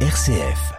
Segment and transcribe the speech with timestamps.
[0.00, 0.76] RCF.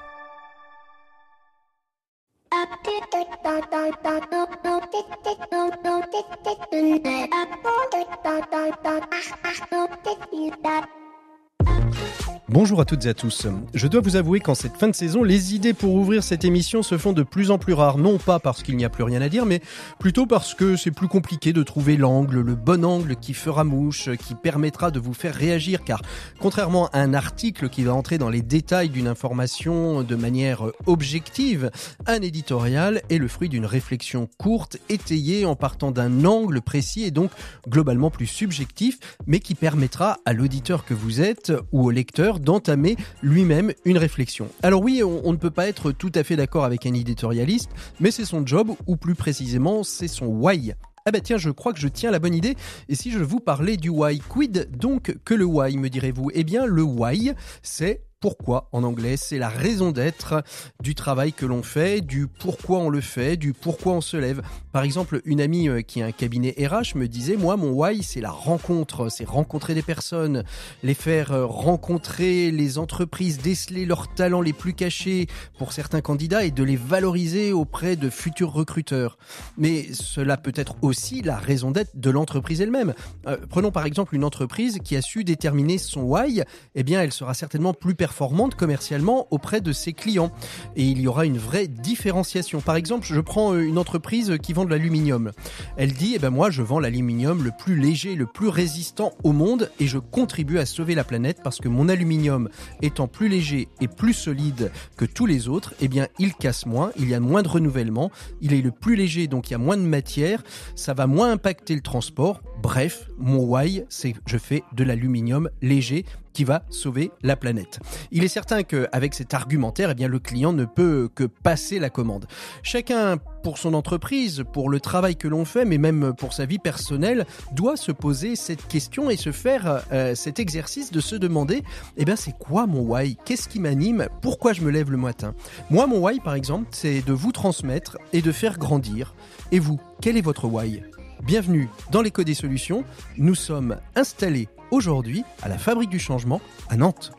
[12.49, 13.45] Bonjour à toutes et à tous.
[13.73, 16.81] Je dois vous avouer qu'en cette fin de saison, les idées pour ouvrir cette émission
[16.81, 19.21] se font de plus en plus rares, non pas parce qu'il n'y a plus rien
[19.21, 19.61] à dire, mais
[19.99, 24.09] plutôt parce que c'est plus compliqué de trouver l'angle, le bon angle qui fera mouche,
[24.15, 26.01] qui permettra de vous faire réagir, car
[26.39, 31.69] contrairement à un article qui va entrer dans les détails d'une information de manière objective,
[32.05, 37.11] un éditorial est le fruit d'une réflexion courte, étayée en partant d'un angle précis et
[37.11, 37.31] donc
[37.67, 42.95] globalement plus subjectif, mais qui permettra à l'auditeur que vous êtes ou au lecteur d'entamer
[43.21, 44.47] lui-même une réflexion.
[44.63, 47.69] Alors oui, on, ne peut pas être tout à fait d'accord avec un éditorialiste,
[47.99, 50.73] mais c'est son job, ou plus précisément, c'est son why.
[51.05, 52.55] Ah bah tiens, je crois que je tiens la bonne idée.
[52.89, 56.31] Et si je vous parlais du why, quid donc que le why, me direz-vous?
[56.33, 59.15] Eh bien, le why, c'est pourquoi en anglais.
[59.17, 60.43] C'est la raison d'être
[60.81, 64.41] du travail que l'on fait, du pourquoi on le fait, du pourquoi on se lève.
[64.71, 68.01] Par exemple, une amie euh, qui a un cabinet RH me disait, moi, mon why,
[68.03, 70.43] c'est la rencontre, c'est rencontrer des personnes,
[70.83, 76.43] les faire euh, rencontrer les entreprises, déceler leurs talents les plus cachés pour certains candidats
[76.43, 79.17] et de les valoriser auprès de futurs recruteurs.
[79.57, 82.93] Mais cela peut être aussi la raison d'être de l'entreprise elle-même.
[83.27, 86.43] Euh, prenons par exemple une entreprise qui a su déterminer son why,
[86.75, 90.31] eh bien, elle sera certainement plus performante performante commercialement auprès de ses clients.
[90.77, 92.61] Et il y aura une vraie différenciation.
[92.61, 95.33] Par exemple, je prends euh, une entreprise qui vend de l'aluminium.
[95.75, 99.33] Elle dit, eh ben moi, je vends l'aluminium le plus léger, le plus résistant au
[99.33, 102.47] monde et je contribue à sauver la planète parce que mon aluminium
[102.81, 106.91] étant plus léger et plus solide que tous les autres, eh bien, il casse moins,
[106.97, 109.59] il y a moins de renouvellement, il est le plus léger, donc il y a
[109.59, 110.43] moins de matière,
[110.75, 112.41] ça va moins impacter le transport.
[112.63, 116.05] Bref, mon why, c'est je fais de l'aluminium léger
[116.37, 117.79] qui va sauver la planète.
[118.11, 121.89] Il est certain qu'avec cet argumentaire, eh bien, le client ne peut que passer la
[121.89, 122.27] commande.
[122.61, 126.59] Chacun, pour son entreprise, pour le travail que l'on fait, mais même pour sa vie
[126.59, 131.63] personnelle, doit se poser cette question et se faire euh, cet exercice de se demander,
[131.97, 133.17] eh bien, c'est quoi mon why?
[133.25, 134.07] Qu'est-ce qui m'anime?
[134.21, 135.33] Pourquoi je me lève le matin?
[135.71, 139.15] Moi, mon why, par exemple, c'est de vous transmettre et de faire grandir.
[139.51, 140.83] Et vous, quel est votre why?
[141.23, 142.83] Bienvenue dans l'écho des solutions.
[143.17, 147.11] Nous sommes installés aujourd'hui à la Fabrique du Changement à Nantes.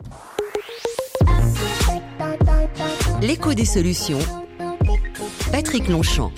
[3.21, 4.19] L'écho des solutions.
[5.51, 6.31] Patrick Longchamp.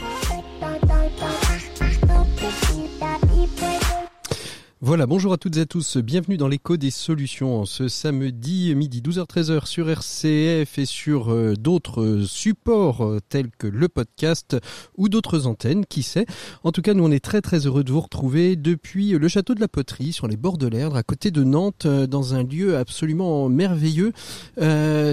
[4.82, 9.02] Voilà, bonjour à toutes et à tous, bienvenue dans l'écho des solutions ce samedi midi
[9.02, 14.56] 12h-13h sur RCF et sur euh, d'autres supports euh, tels que le podcast
[14.96, 16.24] ou d'autres antennes, qui sait.
[16.64, 19.54] En tout cas, nous on est très très heureux de vous retrouver depuis le château
[19.54, 22.42] de la Poterie sur les bords de l'Erdre à côté de Nantes euh, dans un
[22.42, 24.14] lieu absolument merveilleux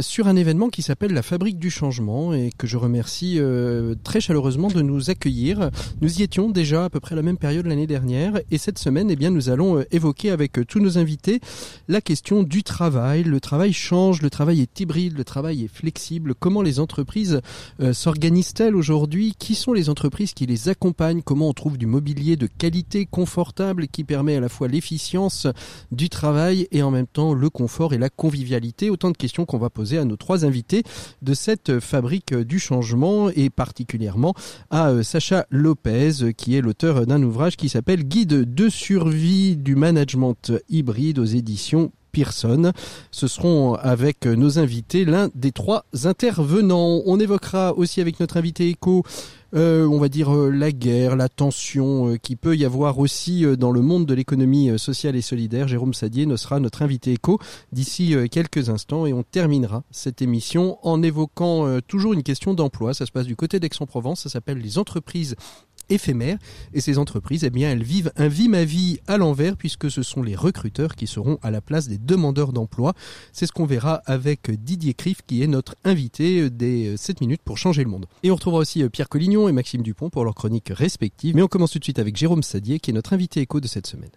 [0.02, 3.40] sur un événement qui s'appelle la Fabrique du Changement et que je remercie
[4.04, 5.72] très chaleureusement de nous accueillir.
[6.02, 8.78] Nous y étions déjà à peu près à la même période l'année dernière et cette
[8.78, 11.40] semaine, eh bien, nous allons allons euh, évoquer avec euh, tous nos invités
[11.88, 13.24] la question du travail.
[13.24, 16.36] Le travail change, le travail est hybride, le travail est flexible.
[16.36, 17.42] Comment les entreprises
[17.82, 19.34] euh, s'organisent-elles aujourd'hui?
[19.38, 21.24] Qui sont les entreprises qui les accompagnent?
[21.24, 25.48] Comment on trouve du mobilier de qualité, confortable, qui permet à la fois l'efficience
[25.92, 28.92] du travail et en même temps le confort et la convivialité?
[28.92, 30.84] Autant de questions qu'on va poser à nos trois invités
[31.24, 34.36] de cette fabrique du changement et particulièrement
[34.70, 40.52] à Sacha Lopez qui est l'auteur d'un ouvrage qui s'appelle Guide de survie du management
[40.70, 42.72] hybride aux éditions Pearson.
[43.12, 47.02] Ce seront avec nos invités l'un des trois intervenants.
[47.06, 49.04] On évoquera aussi avec notre invité éco
[49.56, 53.46] euh, on va dire euh, la guerre, la tension euh, qui peut y avoir aussi
[53.58, 55.68] dans le monde de l'économie sociale et solidaire.
[55.68, 57.40] Jérôme Sadier ne sera notre invité éco
[57.72, 62.94] d'ici quelques instants et on terminera cette émission en évoquant toujours une question d'emploi.
[62.94, 65.36] Ça se passe du côté d'Aix-en-Provence, ça s'appelle les entreprises
[65.90, 66.38] éphémères.
[66.74, 70.04] Et ces entreprises, eh bien, elles vivent un vie ma vie à l'envers puisque ce
[70.04, 72.94] sont les recruteurs qui seront à la place des demandeurs d'emploi.
[73.34, 77.58] C'est ce qu'on verra avec Didier Criff qui est notre invité des 7 minutes pour
[77.58, 78.06] changer le monde.
[78.24, 81.36] Et on retrouvera aussi euh, Pierre Collignon et Maxime Dupont pour leurs chroniques respectives.
[81.36, 83.68] Mais on commence tout de suite avec Jérôme Sadier qui est notre invité écho de
[83.68, 84.10] cette semaine.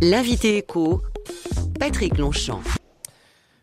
[0.00, 1.02] L'invité écho,
[1.78, 2.62] Patrick Longchamp.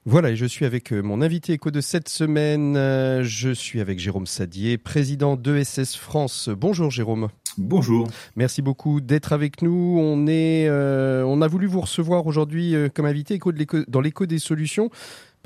[0.09, 2.77] Voilà, et je suis avec euh, mon invité éco de cette semaine.
[2.77, 6.47] Euh, je suis avec Jérôme Sadier, président d'ESS France.
[6.47, 7.27] Bonjour Jérôme.
[7.57, 8.07] Bonjour.
[8.37, 9.97] Merci beaucoup d'être avec nous.
[9.99, 14.39] On est, euh, on a voulu vous recevoir aujourd'hui comme invité éco dans l'écho des
[14.39, 14.91] solutions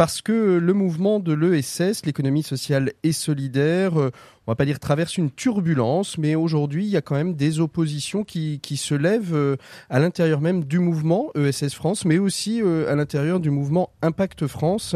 [0.02, 4.10] parce que le mouvement de l'ESS, l'économie sociale et solidaire, euh,
[4.48, 7.60] on va pas dire traverse une turbulence, mais aujourd'hui, il y a quand même des
[7.60, 9.58] oppositions qui, qui se lèvent euh,
[9.92, 14.48] à l'intérieur même du mouvement ESS France, mais aussi euh, à l'intérieur du mouvement Impact
[14.48, 14.96] France,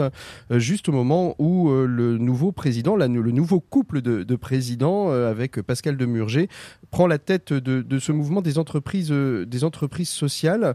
[0.50, 5.98] juste au moment où le nouveau président, le nouveau couple de, de présidents avec Pascal
[5.98, 6.50] Demurger,
[6.90, 10.74] prend la tête de, de ce mouvement des entreprises, des entreprises sociales.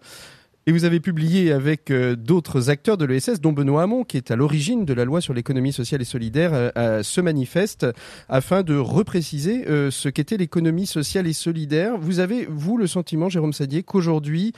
[0.70, 4.30] Et vous avez publié avec euh, d'autres acteurs de l'ESS, dont Benoît Hamon, qui est
[4.30, 7.88] à l'origine de la loi sur l'économie sociale et solidaire, euh, ce manifeste
[8.28, 11.98] afin de repréciser euh, ce qu'était l'économie sociale et solidaire.
[11.98, 14.52] Vous avez, vous, le sentiment, Jérôme Sadier, qu'aujourd'hui,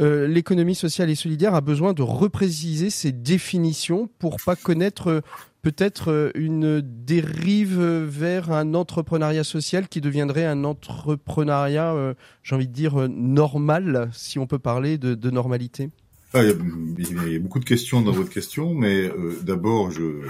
[0.00, 5.22] l'économie sociale et solidaire a besoin de repréciser ses définitions pour pas connaître
[5.62, 12.68] peut-être euh, une dérive vers un entrepreneuriat social qui deviendrait un entrepreneuriat, euh, j'ai envie
[12.68, 15.90] de dire, euh, normal, si on peut parler de, normalité.
[16.32, 19.10] Ah, il, y a, beaucoup de questions dans votre question, mais
[19.42, 20.22] d'abord, je,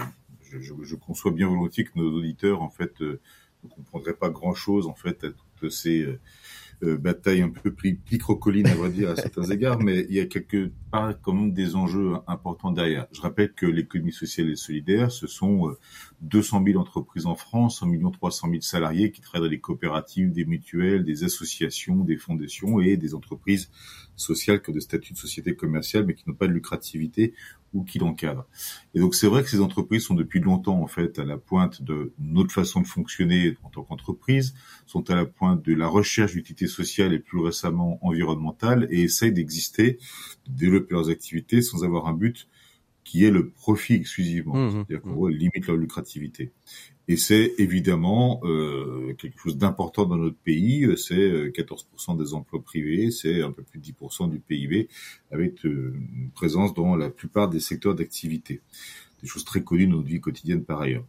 [0.49, 5.23] je, conçois bien volontiers que nos auditeurs, en fait, ne comprendraient pas grand-chose, en fait,
[5.23, 5.27] à
[5.59, 6.07] toutes ces
[6.83, 10.25] euh, bataille un peu picrocoline à vrai dire à certains égards, mais il y a
[10.25, 13.07] quelque part quand même des enjeux importants derrière.
[13.11, 15.75] Je rappelle que l'économie sociale et solidaire, ce sont
[16.21, 20.31] 200 euh, 000 entreprises en France, 1 300 000 salariés qui travaillent dans des coopératives,
[20.31, 23.69] des mutuelles, des associations, des fondations et des entreprises
[24.21, 27.33] sociales qui ont des statuts de société commerciale mais qui n'ont pas de lucrativité
[27.73, 28.45] ou qui l'encadrent.
[28.93, 31.81] Et donc c'est vrai que ces entreprises sont depuis longtemps en fait à la pointe
[31.81, 34.53] de notre façon de fonctionner en tant qu'entreprise,
[34.85, 39.31] sont à la pointe de la recherche d'utilité sociale et plus récemment environnementale et essayent
[39.31, 39.99] d'exister,
[40.47, 42.47] de développer leurs activités sans avoir un but
[43.03, 45.31] qui est le profit exclusivement, mmh, mmh, c'est-à-dire qu'on mmh.
[45.31, 46.51] limite leur lucrativité.
[47.07, 50.87] Et c'est évidemment euh, quelque chose d'important dans notre pays.
[50.97, 54.87] C'est 14% euh, des emplois privés, c'est un peu plus de 10% du PIB,
[55.31, 58.61] avec euh, une présence dans la plupart des secteurs d'activité.
[59.21, 61.05] Des choses très connues dans notre vie quotidienne par ailleurs.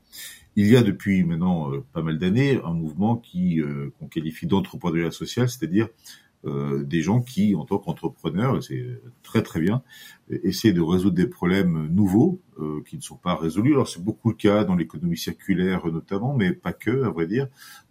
[0.57, 3.61] Il y a depuis maintenant euh, pas mal d'années un mouvement qui
[3.99, 5.89] qu'on qualifie d'entrepreneuriat social, c'est-à-dire
[6.45, 8.85] euh, des gens qui, en tant qu'entrepreneurs, c'est
[9.23, 9.83] très très bien,
[10.31, 13.73] essaient de résoudre des problèmes nouveaux euh, qui ne sont pas résolus.
[13.73, 17.47] Alors c'est beaucoup le cas dans l'économie circulaire notamment, mais pas que, à vrai dire,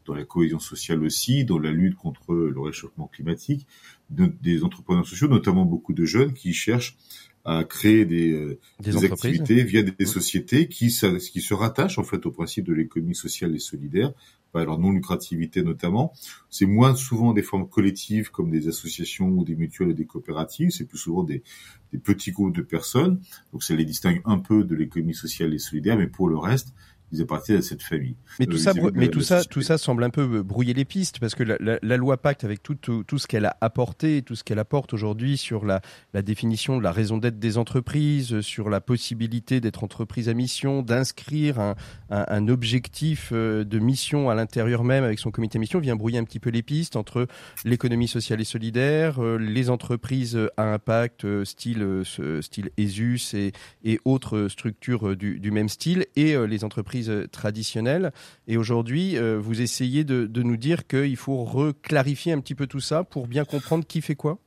[0.06, 3.68] dans la cohésion sociale aussi, dans la lutte contre le réchauffement climatique,
[4.10, 6.98] des entrepreneurs sociaux, notamment beaucoup de jeunes qui cherchent
[7.44, 12.26] à créer des, euh, des, activités via des, sociétés qui, qui se rattachent en fait
[12.26, 14.14] au principe de l'économie sociale et solidaire,
[14.52, 16.14] par leur non lucrativité notamment.
[16.50, 20.70] C'est moins souvent des formes collectives comme des associations ou des mutuelles et des coopératives,
[20.70, 21.42] c'est plus souvent des,
[21.92, 23.22] des petits groupes de personnes.
[23.54, 26.74] Donc ça les distingue un peu de l'économie sociale et solidaire, mais pour le reste,
[27.12, 28.16] ils appartiennent à cette famille.
[28.40, 30.86] Mais tout euh, ça, mais tout ça, tout ça semble un peu euh, brouiller les
[30.86, 34.22] pistes parce que la, la, loi Pacte, avec tout, tout, tout ce qu'elle a apporté,
[34.22, 35.82] tout ce qu'elle apporte aujourd'hui sur la,
[36.14, 40.84] la définition de la raison d'être des entreprises, sur la possibilité d'être entreprise à mission,
[40.84, 41.76] d'inscrire un,
[42.10, 46.20] un, un, objectif euh, de mission à l'intérieur même avec son comité mission, vient brouiller
[46.20, 47.28] un petit peu les pistes entre
[47.66, 52.04] l'économie sociale et solidaire, les entreprises à impact, style,
[52.42, 53.52] style ESUS et,
[53.84, 58.12] et autres structures du, du même style, et les entreprises euh, traditionnelle.
[58.48, 62.80] Et aujourd'hui, euh, vous essayez de, nous dire qu'il faut reclarifier un petit peu tout
[62.80, 64.40] ça pour bien comprendre qui fait quoi?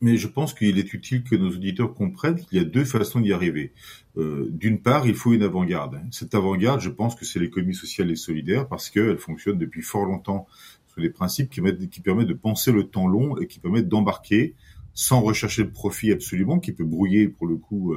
[0.00, 3.20] Mais je pense qu'il est utile que nos auditeurs comprennent qu'il y a deux façons
[3.20, 3.72] d'y arriver.
[4.16, 6.00] Euh, d'une part, il faut une avant-garde.
[6.12, 10.04] Cette avant-garde, je pense que c'est l'économie sociale et solidaire parce qu'elle fonctionne depuis fort
[10.04, 10.46] longtemps
[10.86, 14.54] sur des principes qui, qui permettent de penser le temps long et qui permettent d'embarquer
[14.94, 17.94] sans rechercher le profit absolument, qui peut brouiller pour le coup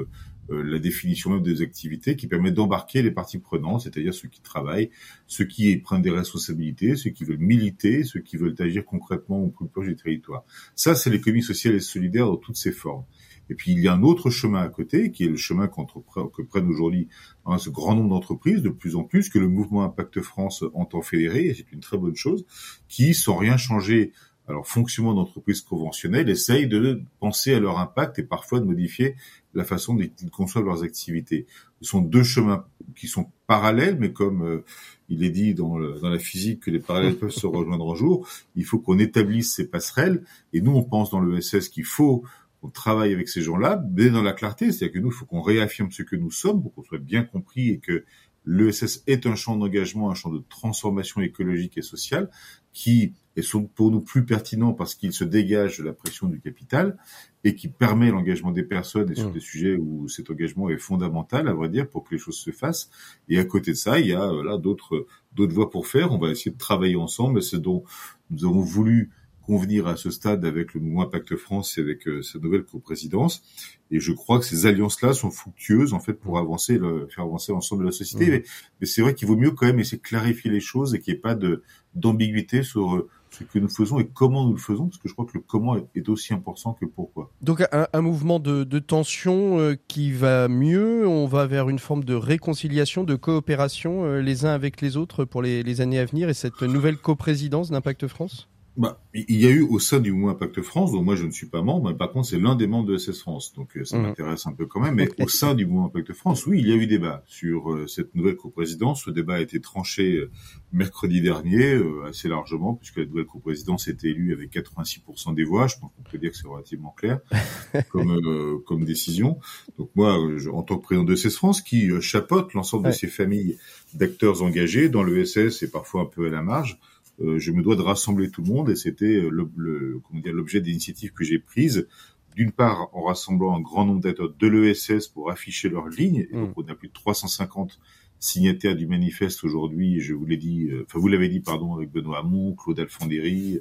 [0.50, 4.90] la définition même des activités qui permet d'embarquer les parties prenantes, c'est-à-dire ceux qui travaillent,
[5.28, 9.48] ceux qui prennent des responsabilités, ceux qui veulent militer, ceux qui veulent agir concrètement au
[9.48, 10.44] plus proche du territoire.
[10.76, 13.06] Ça, c'est l'économie sociale et solidaire dans toutes ses formes.
[13.50, 16.42] Et puis il y a un autre chemin à côté, qui est le chemin que
[16.42, 17.10] prennent aujourd'hui
[17.46, 21.02] hein, ce grand nombre d'entreprises, de plus en plus, que le mouvement Impact France entend
[21.02, 22.46] fédérer, et c'est une très bonne chose,
[22.88, 24.14] qui, sans rien changer
[24.48, 29.16] alors fonctionnement d'entreprises conventionnelles, essayent de penser à leur impact et parfois de modifier
[29.54, 31.46] la façon dont ils conçoivent leurs activités.
[31.82, 34.66] Ce sont deux chemins qui sont parallèles, mais comme euh,
[35.10, 38.66] il est dit dans, la physique que les parallèles peuvent se rejoindre un jour, il
[38.66, 40.24] faut qu'on établisse ces passerelles.
[40.54, 42.24] Et nous, on pense dans le SS qu'il faut
[42.62, 45.42] qu'on travaille avec ces gens-là, mais dans la clarté, c'est-à-dire que nous, il faut qu'on
[45.42, 48.06] réaffirme ce que nous sommes pour qu'on soit bien compris et que
[48.46, 52.30] l'ESS est un champ d'engagement, un champ de transformation écologique et sociale
[52.74, 56.98] qui est pour nous plus pertinent parce qu'il se dégage de la pression du capital
[57.44, 59.34] et qui permet l'engagement des personnes et sur mmh.
[59.34, 62.52] des sujets où cet engagement est fondamental, à vrai dire, pour que les choses se
[62.52, 62.90] fassent.
[63.30, 66.12] Et à côté de ça, il y a là d'autres d'autres voies pour faire.
[66.12, 67.42] On va essayer de travailler ensemble.
[67.42, 67.84] C'est dont
[68.30, 69.10] nous avons voulu
[69.42, 73.44] convenir à ce stade avec le mouvement Impact France et avec sa nouvelle coprésidence.
[73.90, 77.52] Et je crois que ces alliances-là sont fructueuses en fait pour avancer, le, faire avancer
[77.52, 78.28] l'ensemble de la société.
[78.28, 78.30] Mmh.
[78.30, 78.44] Mais,
[78.80, 81.14] mais c'est vrai qu'il vaut mieux quand même essayer de clarifier les choses et qu'il
[81.14, 81.64] n'y ait pas de
[81.96, 85.26] d'ambiguïté sur ce que nous faisons et comment nous le faisons, parce que je crois
[85.26, 87.32] que le comment est aussi important que pourquoi.
[87.42, 92.14] Donc un, mouvement de, tension euh, qui va mieux, on va vers une forme de
[92.14, 96.34] réconciliation, de coopération euh, les uns avec les autres pour les années à venir et
[96.34, 98.51] cette nouvelle coprésidence d'Impact France?
[98.78, 101.32] Bah, il y a eu au sein du mouvement Impact France, dont moi je ne
[101.32, 103.84] suis pas membre, mais par contre c'est l'un des membres de SS France, donc euh,
[103.84, 104.02] ça mmh.
[104.02, 104.96] m'intéresse un peu quand même.
[104.96, 107.86] Mais au sein du mouvement Impact France, oui, il y a eu débat sur euh,
[107.88, 109.04] cette nouvelle coprésidence.
[109.04, 110.32] Ce débat a été tranché euh,
[110.72, 115.68] mercredi dernier assez largement, puisque la nouvelle coprésidence était élue avec 86% des voix.
[115.68, 117.20] Je pense qu'on peut dire que c'est relativement clair
[117.90, 119.38] comme comme décision.
[119.78, 120.18] Donc moi,
[120.54, 123.58] en tant que président de SS France, qui chapeaute l'ensemble de ces familles
[123.94, 126.80] d'acteurs engagés dans le SS et parfois un peu à la marge.
[127.24, 131.12] Euh, je me dois de rassembler tout le monde et c'était euh, le, l'objet d'initiatives
[131.14, 131.88] que j'ai prises.
[132.36, 136.28] D'une part, en rassemblant un grand nombre d'acteurs de l'ESS pour afficher leurs lignes.
[136.32, 136.54] Et donc, mm.
[136.58, 137.80] on a plus de 350
[138.22, 141.92] signataires du manifeste aujourd'hui, je vous l'ai dit, euh, enfin vous l'avez dit, pardon, avec
[141.92, 143.60] Benoît Hamon, Claude Alfondéry,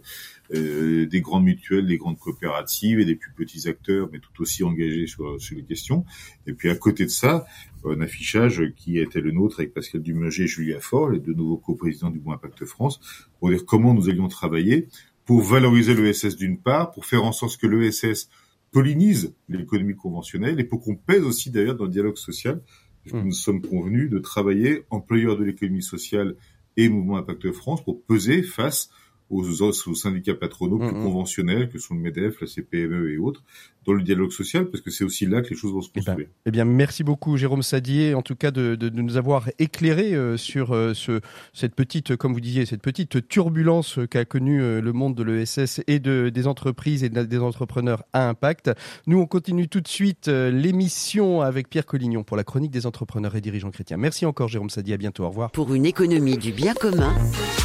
[0.54, 4.62] euh, des grandes mutuelles, des grandes coopératives et des plus petits acteurs, mais tout aussi
[4.62, 6.04] engagés sur, sur les questions.
[6.46, 7.46] Et puis à côté de ça,
[7.84, 11.56] un affichage qui était le nôtre avec Pascal Dumager et Julia Faure, les deux nouveaux
[11.56, 13.00] coprésidents du Bon Impact France,
[13.38, 14.88] pour dire comment nous allions travailler
[15.24, 18.28] pour valoriser l'ESS d'une part, pour faire en sorte que l'ESS
[18.72, 22.60] pollinise l'économie conventionnelle et pour qu'on pèse aussi d'ailleurs dans le dialogue social
[23.06, 23.20] Mmh.
[23.20, 26.36] Nous sommes convenus de travailler, employeurs de l'économie sociale
[26.76, 28.90] et Mouvement Impact France, pour peser face
[29.30, 31.04] aux, aux syndicats patronaux plus mmh, mmh.
[31.04, 33.44] conventionnels que sont le MEDEF, la CPME et autres,
[33.86, 36.00] dans le dialogue social, parce que c'est aussi là que les choses vont se eh
[36.00, 36.28] ben, construire.
[36.46, 40.14] Eh bien, merci beaucoup Jérôme Sadier, en tout cas de, de, de nous avoir éclairé
[40.14, 41.20] euh, sur euh, ce,
[41.54, 45.80] cette petite, comme vous disiez, cette petite turbulence qu'a connue euh, le monde de l'ESS
[45.86, 48.70] et de, des entreprises et des entrepreneurs à impact.
[49.06, 53.34] Nous, on continue tout de suite l'émission avec Pierre Collignon pour la chronique des entrepreneurs
[53.34, 53.96] et dirigeants chrétiens.
[53.96, 55.50] Merci encore Jérôme Sadier, à bientôt, au revoir.
[55.50, 57.14] Pour une économie du bien commun,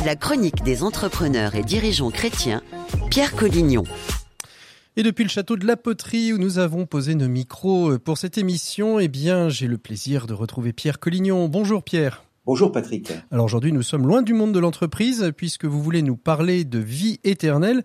[0.05, 2.61] la chronique des entrepreneurs et dirigeants chrétiens,
[3.09, 3.83] Pierre Collignon.
[4.97, 8.17] Et depuis le château de la Poterie où nous avons posé nos micros euh, pour
[8.17, 11.49] cette émission, eh bien, j'ai le plaisir de retrouver Pierre Collignon.
[11.49, 12.23] Bonjour Pierre.
[12.45, 13.11] Bonjour Patrick.
[13.29, 16.79] Alors aujourd'hui, nous sommes loin du monde de l'entreprise puisque vous voulez nous parler de
[16.79, 17.83] vie éternelle.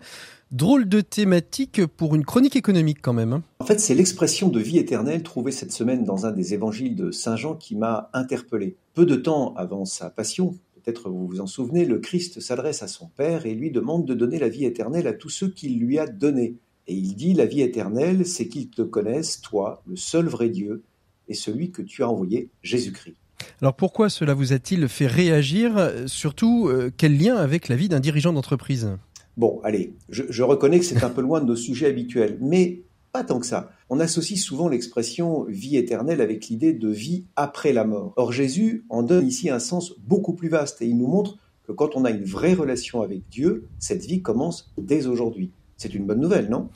[0.53, 3.33] Drôle de thématique pour une chronique économique quand même.
[3.33, 3.43] Hein.
[3.59, 7.11] En fait, c'est l'expression de vie éternelle trouvée cette semaine dans un des évangiles de
[7.11, 8.77] Saint Jean qui m'a interpellé.
[8.93, 12.87] Peu de temps avant sa passion, peut-être vous vous en souvenez, le Christ s'adresse à
[12.87, 15.99] son Père et lui demande de donner la vie éternelle à tous ceux qu'il lui
[15.99, 16.55] a donnés.
[16.91, 20.83] Et il dit, la vie éternelle, c'est qu'ils te connaissent, toi, le seul vrai Dieu,
[21.29, 23.15] et celui que tu as envoyé, Jésus-Christ.
[23.61, 28.01] Alors pourquoi cela vous a-t-il fait réagir Surtout, euh, quel lien avec la vie d'un
[28.01, 28.89] dirigeant d'entreprise?
[29.37, 32.81] Bon, allez, je, je reconnais que c'est un peu loin de nos sujets habituels, mais
[33.13, 33.71] pas tant que ça.
[33.89, 38.11] On associe souvent l'expression vie éternelle avec l'idée de vie après la mort.
[38.17, 41.71] Or Jésus en donne ici un sens beaucoup plus vaste et il nous montre que
[41.71, 45.51] quand on a une vraie relation avec Dieu, cette vie commence dès aujourd'hui.
[45.81, 46.69] C'est une bonne nouvelle, non?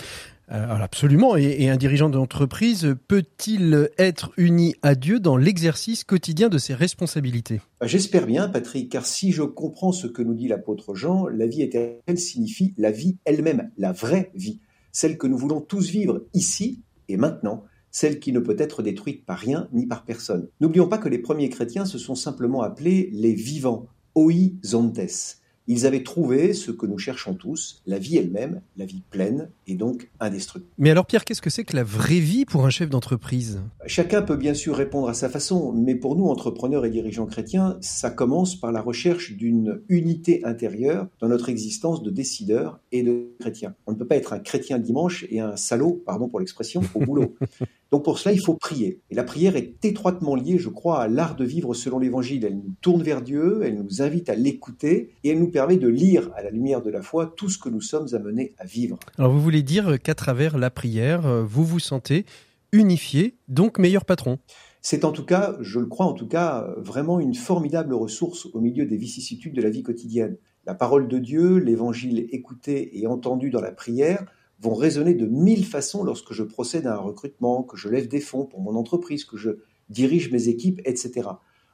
[0.51, 1.35] Euh, absolument.
[1.35, 7.62] Et, un dirigeant d'entreprise peut-il être uni à Dieu dans l'exercice quotidien de ses responsabilités?
[7.79, 11.45] Bah, J'espère bien, Patrick, car si je comprends ce que nous dit l'apôtre Jean, la
[11.45, 14.59] vie éternelle signifie la vie elle-même, la vraie vie,
[14.91, 19.24] celle que nous voulons tous vivre ici et maintenant, celle qui ne peut être détruite
[19.24, 20.47] par rien ni par personne.
[20.62, 23.85] N'oublions pas que les premiers chrétiens se sont simplement appelés les vivants,
[24.15, 24.33] oi
[24.65, 29.50] zontes ils avaient trouvé ce que nous cherchons tous, la vie elle-même, la vie pleine
[29.67, 30.72] et donc indestructible.
[30.77, 33.62] Mais alors Pierre, qu'est-ce que c'est que la vraie vie pour un chef d'entreprise?
[33.88, 37.77] Chacun peut bien sûr répondre à sa façon, mais pour nous, entrepreneurs et dirigeants chrétiens,
[37.81, 43.36] ça commence par la recherche d'une unité intérieure dans notre existence de décideurs et de
[43.39, 43.75] chrétiens.
[43.88, 47.00] On ne peut pas être un chrétien dimanche et un salaud, pardon pour l'expression, au
[47.00, 47.36] boulot.
[47.95, 48.99] Donc pour cela, il faut prier.
[49.09, 52.43] Et la prière est étroitement liée, je crois, à l'art de vivre selon l'Évangile.
[52.43, 55.87] Elle nous tourne vers Dieu, elle nous invite à l'écouter et elle nous permet de
[55.87, 58.99] lire à la lumière de la foi tout ce que nous sommes amenés à vivre.
[59.17, 62.25] Alors vous voulez dire qu'à travers la prière, euh, vous vous sentez
[62.73, 64.39] unifié, donc meilleur patron?
[64.81, 68.59] C'est en tout cas, je le crois en tout cas, vraiment une formidable ressource au
[68.59, 70.35] milieu des vicissitudes de la vie quotidienne.
[70.65, 74.25] La parole de Dieu, l'évangile écouté et entendu dans la prière,
[74.59, 78.21] vont résonner de mille façons lorsque je procède à un recrutement, que je lève des
[78.21, 79.51] fonds pour mon entreprise, que je
[79.89, 81.29] dirige mes équipes, etc.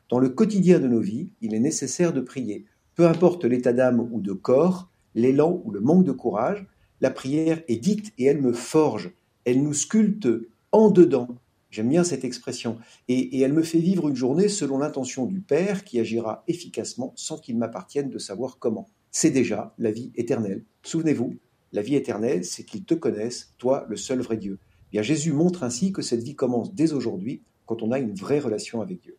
[0.10, 2.66] Dans le quotidien de nos vies, il est nécessaire de prier.
[2.96, 6.66] Peu importe l'état d'âme ou de corps, l'élan ou le manque de courage,
[7.00, 9.12] la prière est dite et elle me forge.
[9.46, 10.28] Elle nous sculpte
[10.72, 11.30] en dedans.
[11.70, 12.78] J'aime bien cette expression.
[13.08, 17.14] Et, et, elle me fait vivre une journée selon l'intention du Père qui agira efficacement
[17.16, 18.90] sans qu'il m'appartienne de savoir comment.
[19.10, 20.66] C'est déjà la vie éternelle.
[20.84, 21.38] Souvenez-vous,
[21.72, 24.60] la vie éternelle, c'est qu'ils te connaissent, toi, le seul vrai Dieu.
[24.92, 28.40] Bien, Jésus montre ainsi que cette vie commence dès aujourd'hui quand on a une vraie
[28.40, 29.18] relation avec Dieu.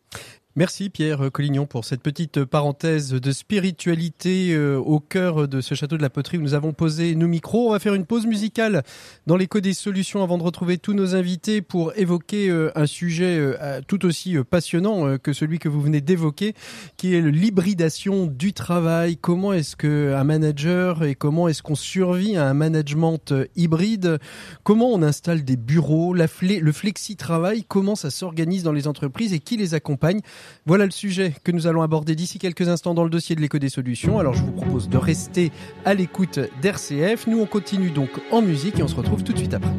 [0.54, 5.97] Merci Pierre Collignon pour cette petite parenthèse de spiritualité euh, au cœur de ce château
[5.97, 7.68] de la poterie où nous avons posé nos micros.
[7.68, 8.82] On va faire une pause musicale
[9.26, 13.38] dans l'écho des solutions avant de retrouver tous nos invités pour évoquer euh, un sujet
[13.38, 16.52] euh, tout aussi passionnant que celui que vous venez d'évoquer,
[16.99, 19.16] qui est l'hybridation du travail.
[19.16, 24.18] Comment est-ce que un manager et comment est-ce qu'on survit à un management hybride?
[24.64, 26.26] Comment on installe des bureaux, le
[26.73, 30.21] flexi-travail, comment ça s'organise dans les entreprises et qui les accompagne?
[30.67, 33.59] Voilà le sujet que nous allons aborder d'ici quelques instants dans le dossier de l'écho
[33.59, 34.19] des solutions.
[34.19, 35.51] Alors je vous propose de rester
[35.85, 37.27] à l'écoute d'RCF.
[37.27, 39.73] Nous on continue donc en musique et on se retrouve tout de suite après.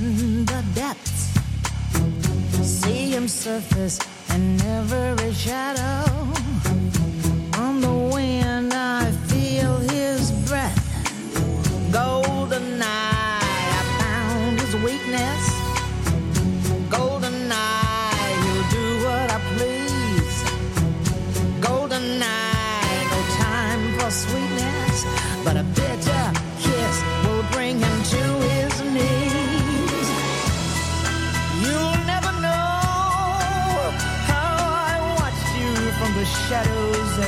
[0.00, 1.20] In the depths.
[2.62, 3.98] See him surface
[4.34, 6.10] in every shadow.
[7.62, 9.09] On the wind, I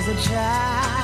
[0.03, 1.02] as a child.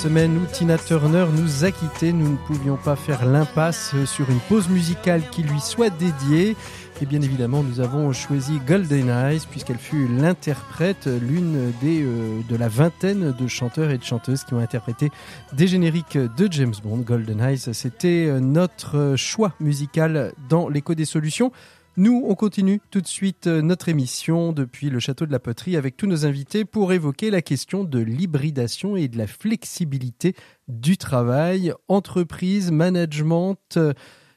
[0.00, 4.38] Semaine où Tina Turner nous a quittés, nous ne pouvions pas faire l'impasse sur une
[4.48, 6.56] pause musicale qui lui soit dédiée.
[7.02, 12.56] Et bien évidemment, nous avons choisi Golden Eyes puisqu'elle fut l'interprète, l'une des euh, de
[12.56, 15.10] la vingtaine de chanteurs et de chanteuses qui ont interprété
[15.52, 17.00] des génériques de James Bond.
[17.00, 21.52] Golden Eyes, c'était euh, notre choix musical dans l'écho des solutions.
[21.96, 25.76] Nous, on continue tout de suite euh, notre émission depuis le château de la poterie
[25.76, 30.34] avec tous nos invités pour évoquer la question de l'hybridation et de la flexibilité
[30.68, 33.92] du travail, entreprise, management, euh,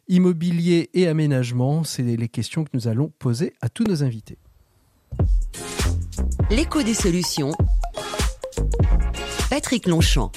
[0.08, 1.84] immobilier et aménagement.
[1.84, 4.39] C'est les questions que nous allons poser à tous nos invités.
[6.50, 7.52] L'écho des solutions.
[9.50, 10.32] Patrick Longchamp.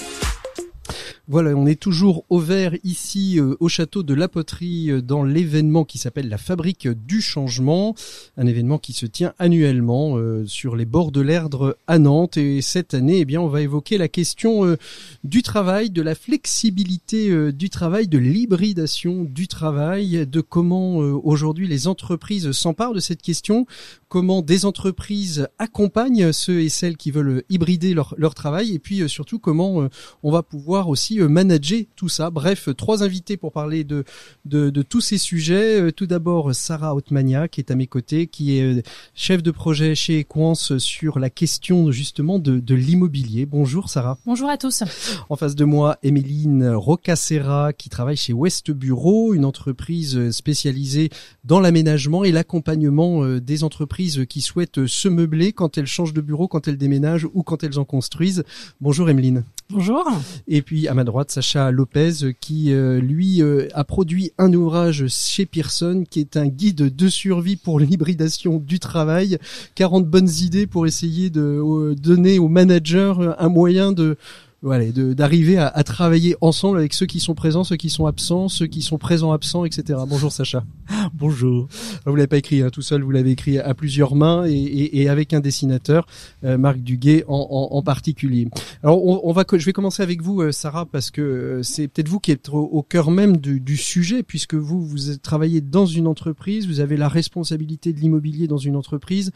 [1.29, 5.25] Voilà, on est toujours au vert ici euh, au château de la Poterie euh, dans
[5.25, 7.97] l'événement qui s'appelle la Fabrique du Changement,
[8.37, 12.37] un événement qui se tient annuellement euh, sur les bords de l'Erdre à Nantes.
[12.37, 14.77] Et cette année, eh bien, on va évoquer la question
[15.25, 21.89] du travail, de la flexibilité du travail, de l'hybridation du travail, de comment aujourd'hui les
[21.89, 23.67] entreprises s'emparent de cette question,
[24.09, 29.01] comment des entreprises accompagnent ceux et celles qui veulent hybrider leur, leur travail, et puis
[29.01, 29.89] euh, surtout comment euh,
[30.23, 32.31] on va pouvoir aussi euh, manager tout ça.
[32.31, 34.05] Bref, trois invités pour parler de,
[34.45, 35.91] de, de tous ces sujets.
[35.93, 40.21] Tout d'abord, Sarah Otmania, qui est à mes côtés, qui est chef de projet chez
[40.21, 43.45] Equance sur la question justement de, de l'immobilier.
[43.45, 44.19] Bonjour Sarah.
[44.25, 44.85] Bonjour à tous.
[45.29, 51.11] En face de moi, Emeline Rocacera, qui travaille chez West Bureau, une entreprise spécialisée
[51.43, 56.49] dans l'aménagement et l'accompagnement des entreprises qui souhaitent se meubler quand elles changent de bureau,
[56.49, 58.45] quand elles déménagent ou quand elles en construisent.
[58.81, 59.45] Bonjour Emeline.
[59.71, 60.07] Bonjour.
[60.47, 65.07] Et puis à ma droite, Sacha Lopez, qui euh, lui euh, a produit un ouvrage
[65.09, 69.39] chez Pearson, qui est un guide de survie pour l'hybridation du travail.
[69.75, 74.17] 40 bonnes idées pour essayer de euh, donner aux managers un moyen de
[74.63, 78.49] voilà, d'arriver à, à travailler ensemble avec ceux qui sont présents, ceux qui sont absents,
[78.49, 79.99] ceux qui sont présents absents, etc.
[80.09, 80.65] Bonjour Sacha.
[81.15, 81.69] Bonjour.
[82.05, 85.03] Vous l'avez pas écrit hein, tout seul, vous l'avez écrit à plusieurs mains et, et-
[85.03, 86.07] et avec un dessinateur,
[86.45, 88.49] euh, Marc Duguay en, en- en particulier.
[88.83, 91.87] Alors on, on va, je vais commencer avec vous, euh, Sarah, parce que euh, c'est
[91.89, 95.61] peut-être vous qui êtes au, au cœur même du, du sujet, puisque vous vous travaillez
[95.61, 99.31] dans une entreprise, vous avez la responsabilité de l'immobilier dans une entreprise.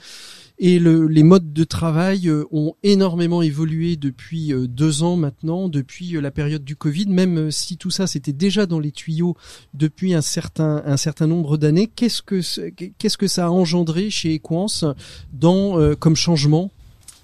[0.62, 5.68] Et le- les modes de travail euh, ont énormément évolué depuis euh, deux ans maintenant,
[5.70, 9.36] depuis euh, la période du Covid, même si tout ça c'était déjà dans les tuyaux
[9.72, 11.86] depuis un certain un certain nombre d'années.
[11.86, 12.68] Qu'est-ce que ce-
[12.98, 14.84] qu'est-ce que ça a engendré chez Equance
[15.32, 16.70] dans euh, comme changement?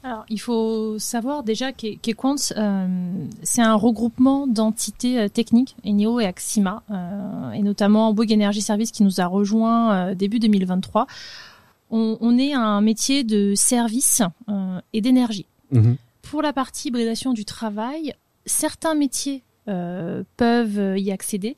[0.02, 2.86] Alors, il faut savoir déjà qu'E- qu'Equance, euh,
[3.42, 8.92] c'est un regroupement d'entités euh, techniques, Eneo et Axima, euh, et notamment Bouygues Energy Service
[8.92, 11.06] qui nous a rejoint début 2023.
[11.90, 15.46] On, on est un métier de service euh, et d'énergie.
[16.22, 18.14] Pour la partie hybridation du travail,
[18.46, 21.56] certains métiers euh, peuvent y accéder,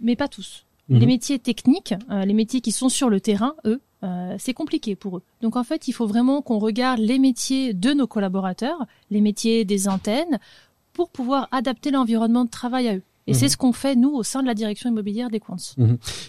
[0.00, 0.64] mais pas tous.
[0.88, 0.98] Mhm.
[0.98, 4.96] Les métiers techniques, euh, les métiers qui sont sur le terrain, eux, euh, c'est compliqué
[4.96, 5.22] pour eux.
[5.40, 9.64] Donc en fait, il faut vraiment qu'on regarde les métiers de nos collaborateurs, les métiers
[9.64, 10.38] des antennes,
[10.92, 13.02] pour pouvoir adapter l'environnement de travail à eux.
[13.26, 13.38] Et Mhm.
[13.38, 15.56] c'est ce qu'on fait nous au sein de la direction immobilière des Quants.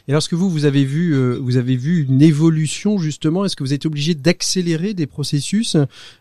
[0.07, 3.63] Et lorsque vous vous avez vu euh, vous avez vu une évolution justement, est-ce que
[3.63, 5.75] vous êtes obligé d'accélérer des processus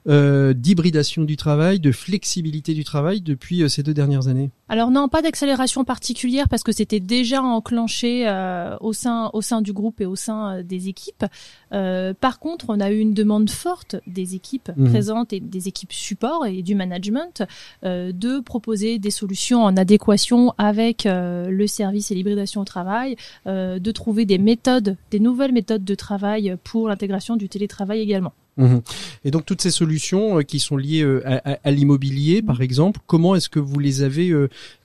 [0.08, 4.50] euh, d'hybridation du travail, de flexibilité du travail depuis euh, ces deux dernières années?
[4.68, 9.60] Alors non, pas d'accélération particulière parce que c'était déjà enclenché euh, au sein au sein
[9.60, 11.24] du groupe et au sein euh, des équipes.
[11.72, 14.88] Euh, par contre, on a eu une demande forte des équipes Mhm.
[14.90, 17.42] présentes et des équipes support et du management
[17.84, 23.16] euh, de proposer des solutions en adéquation avec euh, le service et l'hybridation au travail,
[23.48, 28.32] euh, de trouver des méthodes, des nouvelles méthodes de travail pour l'intégration du télétravail également.
[28.58, 28.80] Mhm.
[29.24, 33.48] Et donc toutes ces solutions euh, qui sont liées à, l'immobilier, par exemple, comment est-ce
[33.48, 34.32] que vous les avez,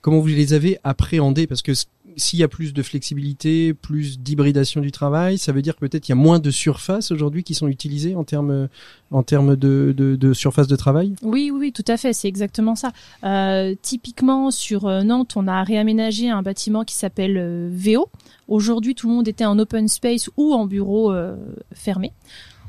[0.00, 1.46] comment vous les avez appréhendées?
[1.46, 1.72] Parce que
[2.16, 6.12] s'il y a plus de flexibilité, plus d'hybridation du travail, ça veut dire peut-être il
[6.12, 8.68] y a moins de surfaces aujourd'hui qui sont utilisées en termes
[9.10, 11.14] en termes de, de, de surface de travail?
[11.22, 12.92] Oui, oui, tout à fait, c'est exactement ça.
[13.24, 18.08] Euh, typiquement, sur euh, Nantes, on a réaménagé un bâtiment qui s'appelle euh, VO.
[18.48, 21.36] Aujourd'hui, tout le monde était en open space ou en bureau euh,
[21.72, 22.12] fermé.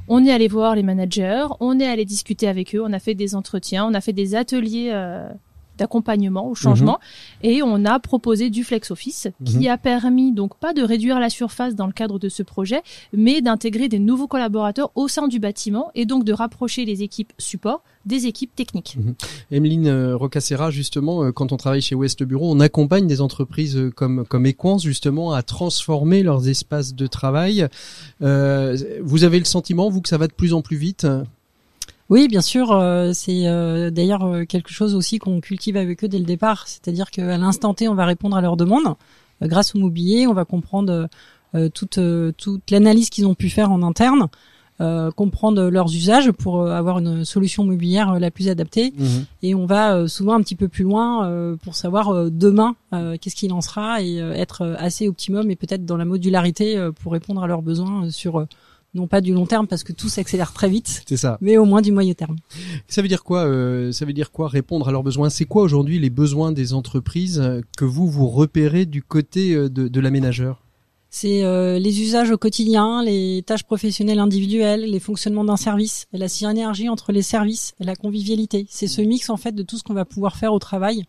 [0.08, 3.13] On est allé voir les managers, on est allé discuter avec eux, on a fait
[3.13, 4.91] des entretiens, on a fait des ateliers
[5.80, 7.00] d'accompagnement au changement
[7.42, 11.30] et on a proposé du flex office qui a permis donc pas de réduire la
[11.30, 12.82] surface dans le cadre de ce projet,
[13.13, 17.34] mais d'intégrer des nouveaux collaborateurs au sein du bâtiment et donc de rapprocher les équipes
[17.38, 18.98] support des équipes techniques.
[19.52, 23.78] Emeline euh, Rocacera, justement, euh, quand on travaille chez West Bureau, on accompagne des entreprises
[23.78, 27.68] euh, comme comme Equance justement à transformer leurs espaces de travail.
[28.22, 31.06] Euh, vous avez le sentiment, vous, que ça va de plus en plus vite?
[32.10, 32.72] Oui, bien sûr.
[32.72, 36.67] euh, c'est euh, d'ailleurs euh, quelque chose aussi qu'on cultive avec eux dès le départ.
[36.67, 38.95] C'est-à-dire qu'à l'instant T, on va répondre à leurs demandes.
[39.43, 41.08] Euh, grâce au mobilier, on va comprendre
[41.74, 42.00] toute,
[42.38, 44.28] toute l'analyse qu'ils ont pu faire en interne,
[45.15, 48.93] comprendre leurs usages pour avoir une solution mobilière la plus adaptée.
[49.41, 53.62] Et on va souvent un petit peu plus loin pour savoir demain qu'est-ce qu'il en
[53.62, 58.12] sera et être assez optimum et peut-être dans la modularité pour répondre à leurs besoins
[58.12, 58.45] sur
[58.93, 61.38] non pas du long terme parce que tout s'accélère très vite, C'est ça.
[61.41, 62.38] mais au moins du moyen terme.
[62.88, 65.30] Ça veut dire quoi euh, Ça veut dire quoi répondre à leurs besoins?
[65.30, 69.69] C'est quoi aujourd'hui les besoins des entreprises euh, que vous vous repérez du côté euh,
[69.69, 70.63] de, de l'aménageur?
[71.12, 76.28] C'est euh, les usages au quotidien, les tâches professionnelles individuelles, les fonctionnements d'un service, la
[76.28, 78.67] synergie entre les services, la convivialité.
[78.69, 81.04] C'est ce mix en fait de tout ce qu'on va pouvoir faire au travail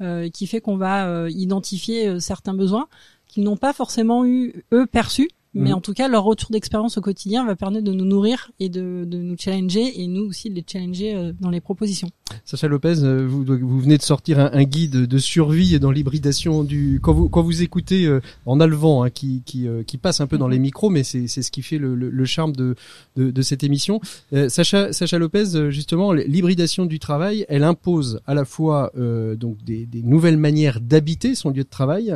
[0.00, 2.88] euh, qui fait qu'on va euh, identifier certains besoins
[3.28, 5.28] qu'ils n'ont pas forcément eu eux perçus.
[5.54, 5.76] Mais Mhm.
[5.76, 9.04] en tout cas, leur retour d'expérience au quotidien va permettre de nous nourrir et de,
[9.06, 12.08] de nous challenger et nous aussi de les challenger euh, dans les propositions.
[12.46, 16.64] Sacha Lopez, euh, vous, vous venez de sortir un, un guide de survie dans l'hybridation
[16.64, 16.98] du.
[17.02, 20.26] Quand vous quand vous écoutez euh, en Alvan, hein, qui qui, euh, qui passe un
[20.26, 22.76] peu dans les micros, mais c'est c'est ce qui fait le, le, le charme de,
[23.16, 24.00] de de cette émission.
[24.32, 29.36] Euh, Sacha Sacha Lopez, euh, justement, l'hybridation du travail, elle impose à la fois euh,
[29.36, 32.14] donc des, des nouvelles manières d'habiter son lieu de travail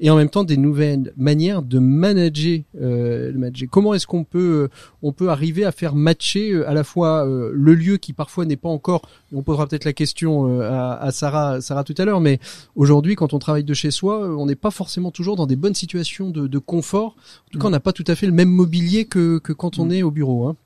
[0.00, 2.60] et en même temps des nouvelles manières de manager.
[2.80, 3.68] Euh, le manager.
[3.70, 4.68] Comment est-ce qu'on peut
[5.02, 8.56] on peut arriver à faire matcher à la fois euh, le lieu qui parfois n'est
[8.56, 12.20] pas encore on posera peut-être la question euh, à, à Sarah, Sarah tout à l'heure,
[12.20, 12.40] mais
[12.74, 15.56] aujourd'hui, quand on travaille de chez soi, euh, on n'est pas forcément toujours dans des
[15.56, 17.14] bonnes situations de, de confort.
[17.46, 19.78] En tout cas, on n'a pas tout à fait le même mobilier que, que quand
[19.78, 20.48] on est au bureau.
[20.48, 20.56] Hein.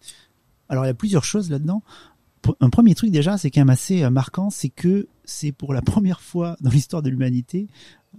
[0.70, 1.82] Alors il y a plusieurs choses là-dedans.
[2.60, 5.82] Un premier truc déjà, c'est quand même assez euh, marquant, c'est que c'est pour la
[5.82, 7.66] première fois dans l'histoire de l'humanité,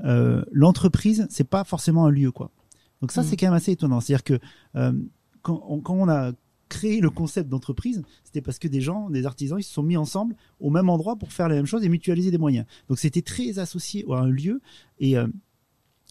[0.04, 2.52] euh, l'entreprise, c'est pas forcément un lieu, quoi.
[3.02, 3.28] Donc ça, Mhm.
[3.28, 4.02] c'est quand même assez étonnant.
[4.02, 4.40] C'est-à-dire que
[4.76, 4.92] euh,
[5.42, 6.32] quand, on, quand on a
[6.70, 9.98] créé le concept d'entreprise, c'était parce que des gens, des artisans, ils se sont mis
[9.98, 12.66] ensemble au même endroit pour faire la même chose et mutualiser des moyens.
[12.88, 14.62] Donc c'était très associé à un lieu
[15.00, 15.28] et euh,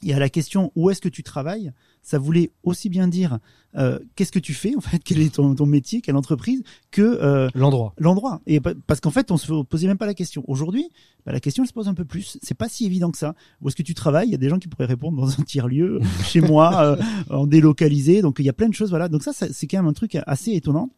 [0.05, 3.38] Et à la question où est-ce que tu travailles, ça voulait aussi bien dire
[3.76, 7.02] euh, qu'est-ce que tu fais en fait, quel est ton, ton métier, quelle entreprise, que
[7.02, 7.92] euh, L'endroit.
[7.98, 8.40] l'endroit.
[8.46, 10.42] Et pa- parce qu'en fait, on se posait même pas la question.
[10.48, 10.88] Aujourd'hui,
[11.26, 12.38] bah, la question elle se pose un peu plus.
[12.42, 13.34] C'est pas si évident que ça.
[13.61, 14.28] Où est-ce que tu travailles?
[14.28, 16.96] Il y a des gens qui pourraient répondre dans un tiers lieu, chez moi, euh,
[17.30, 18.22] en délocalisé.
[18.22, 18.90] Donc il y a plein de choses.
[18.90, 19.08] Voilà.
[19.08, 20.90] Donc ça, ça c'est quand même un truc assez étonnant.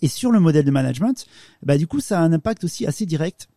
[0.00, 1.26] Et sur le modèle de management,
[1.62, 3.48] bah du coup, ça a un impact aussi assez direct.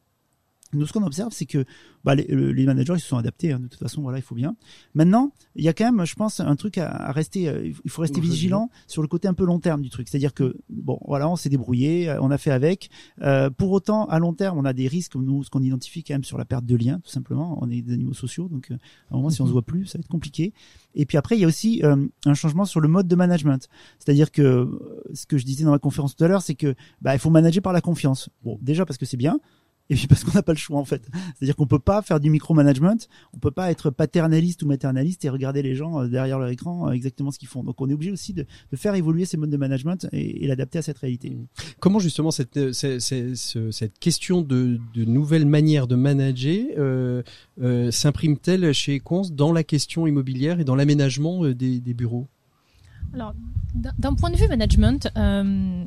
[0.76, 1.66] Nous, ce qu'on observe, c'est que
[2.04, 3.52] bah, les, les managers ils se sont adaptés.
[3.52, 4.56] hein, de toute façon, voilà, il faut bien.
[4.94, 7.48] Maintenant, il y a quand même, je pense, un truc à, à rester.
[7.50, 10.08] euh, Il faut rester vigilant sur le côté un peu long terme du truc.
[10.08, 12.90] C'est-à-dire que bon, voilà, on s'est débrouillé, euh, on a fait avec.
[13.22, 15.16] Euh, pour autant, à long terme, on a des risques.
[15.16, 17.58] Nous, ce qu'on identifie quand même sur la perte de liens, tout simplement.
[17.62, 18.76] On est des animaux sociaux, donc euh,
[19.10, 20.54] à un moment, si on se voit plus, ça va être compliqué.
[20.94, 23.68] Et puis après, il y a aussi euh, un changement sur le mode de management.
[24.00, 26.76] C'est-à-dire que euh, ce que je disais dans la conférence tout à l'heure, c'est que
[27.02, 28.30] bah, il faut manager par la confiance.
[28.44, 29.40] Bon, déjà parce que c'est bien.
[29.89, 31.08] Et puis parce qu'on n'a pas le choix en fait.
[31.38, 32.98] C'est-à-dire qu'on peut pas faire du micromanagement,
[33.34, 36.88] on peut pas être paternaliste ou maternaliste et regarder les gens euh, derrière leur écran
[36.88, 37.63] euh, exactement ce qu'ils font.
[37.63, 40.48] Donc on est obligé aussi de, de faire évoluer ces modes de management et, et
[40.48, 41.38] l'adapter à cette réalité.
[41.80, 47.21] Comment justement cette, euh, cette question de, de nouvelles manières de manager euh,
[47.62, 52.28] euh, s'imprime-t-elle chez Equance dans la question immobilière et dans l'aménagement des, des bureaux?
[53.13, 53.34] Alors,
[53.76, 55.86] d'un d'un point de vue management, euh,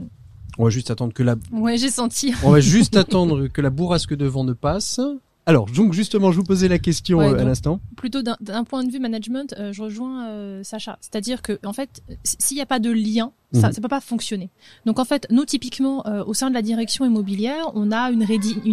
[0.58, 2.34] On va juste attendre que la, ouais, j'ai senti.
[2.44, 5.00] on va juste attendre que la bourrasque de vent ne passe.
[5.46, 7.80] Alors, donc justement, je vous posais la question Ouais, euh, à l'instant.
[7.96, 10.98] plutôt d'un- point de vue management, euh, je rejoins euh, Sacha.
[11.00, 13.72] C'est-à-dire que en fait, s'il n'y a pas de lien, ça Mhm.
[13.72, 14.50] ça peut pas fonctionner.
[14.84, 18.24] Donc en fait, nous typiquement euh, au sein de la direction immobilière, on a une,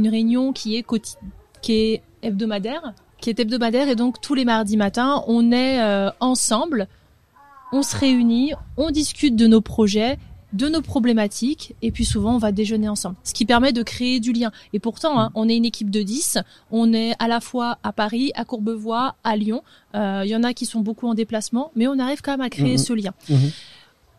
[0.10, 0.86] réunion qui est
[1.62, 5.80] qui est hebdomadaire, qui est hebdomadaire et donc tous les mardis matins, on est
[6.20, 6.88] ensemble,
[7.72, 10.18] on se réunit, on discute de nos projets
[10.56, 14.20] de nos problématiques et puis souvent on va déjeuner ensemble ce qui permet de créer
[14.20, 16.38] du lien et pourtant hein, on est une équipe de 10
[16.72, 19.62] on est à la fois à Paris à Courbevoie à Lyon
[19.96, 22.42] Euh, il y en a qui sont beaucoup en déplacement mais on arrive quand même
[22.42, 22.78] à créer Mhm.
[22.88, 23.50] ce lien Mhm.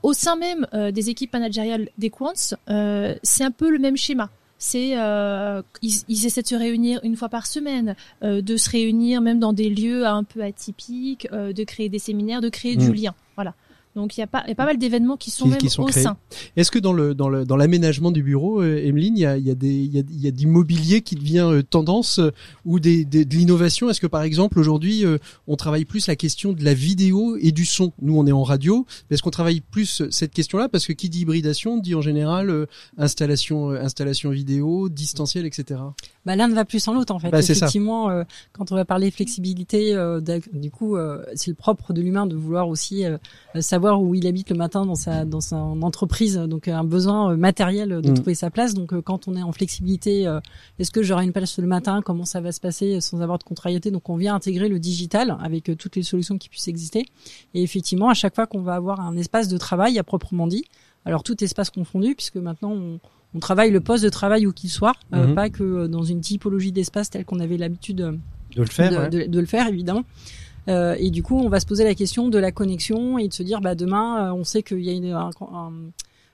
[0.03, 2.33] au sein même euh, des équipes managériales des Quants
[2.69, 6.99] euh, c'est un peu le même schéma c'est euh, ils, ils essaient de se réunir
[7.03, 11.29] une fois par semaine, euh, de se réunir même dans des lieux un peu atypiques,
[11.31, 12.95] euh, de créer des séminaires, de créer du Mm.
[12.95, 13.15] lien.
[13.35, 13.53] Voilà.
[13.97, 15.59] Donc il y a pas, il y a pas mal d'événements qui sont Qui- même
[15.59, 16.03] qui sont au créés.
[16.05, 16.17] sein.
[16.57, 19.37] Est-ce que dans le dans le dans l'aménagement du bureau, euh, Emeline, il y a
[19.39, 22.19] il y a des il y a, il y a d'immobilier qui devient euh, tendance
[22.21, 22.31] euh,
[22.65, 23.91] ou des, des- de l'innovation?
[23.91, 27.51] Est-ce que par exemple aujourd'hui euh, on travaille plus la question de la vidéo et
[27.53, 27.93] du son?
[28.03, 30.69] Nous on est en radio, mais est-ce qu'on travaille plus cette question-là?
[30.69, 32.67] Parce que qui dit hybridation dit en général euh,
[32.99, 35.81] installation euh, installation vidéo, distanciel, etc.
[36.25, 37.31] Bah, l'un ne va plus sans l'autre en fait.
[37.31, 37.67] Bah, c'est ça.
[37.67, 40.21] Effectivement, euh, quand on va parler flexibilité, euh,
[40.53, 43.17] du coup, euh, c'est le propre de l'humain de vouloir aussi euh,
[43.55, 46.85] euh, savoir où il habite le matin dans sa dans sa entreprise, donc euh, un
[46.85, 48.15] besoin euh, matériel de Mm.
[48.15, 48.75] trouver sa place.
[48.75, 50.41] Donc euh, quand on est en flexibilité, euh,
[50.79, 52.03] est-ce que j'aurai une place le matin?
[52.05, 53.91] Comment ça va se passer sans avoir de contrariété?
[53.91, 57.07] Donc on vient intégrer le digital avec euh, toutes les solutions qui puissent exister.
[57.55, 60.65] Et effectivement, à chaque fois qu'on va avoir un espace de travail à proprement dit,
[61.05, 62.99] alors tout espace confondu, puisque maintenant on,
[63.35, 65.35] on travaille le poste de travail où qu'il soit, euh, Mhm.
[65.35, 68.13] pas que euh, dans une typologie d'espace telle qu'on avait l'habitude euh,
[68.57, 68.91] De le faire.
[68.91, 69.11] de, ouais.
[69.11, 70.03] de- de le faire évidemment.
[70.69, 73.33] Euh, et du coup, on va se poser la question de la connexion et de
[73.33, 75.73] se dire, bah demain, euh, on sait qu'il y a une, un, un-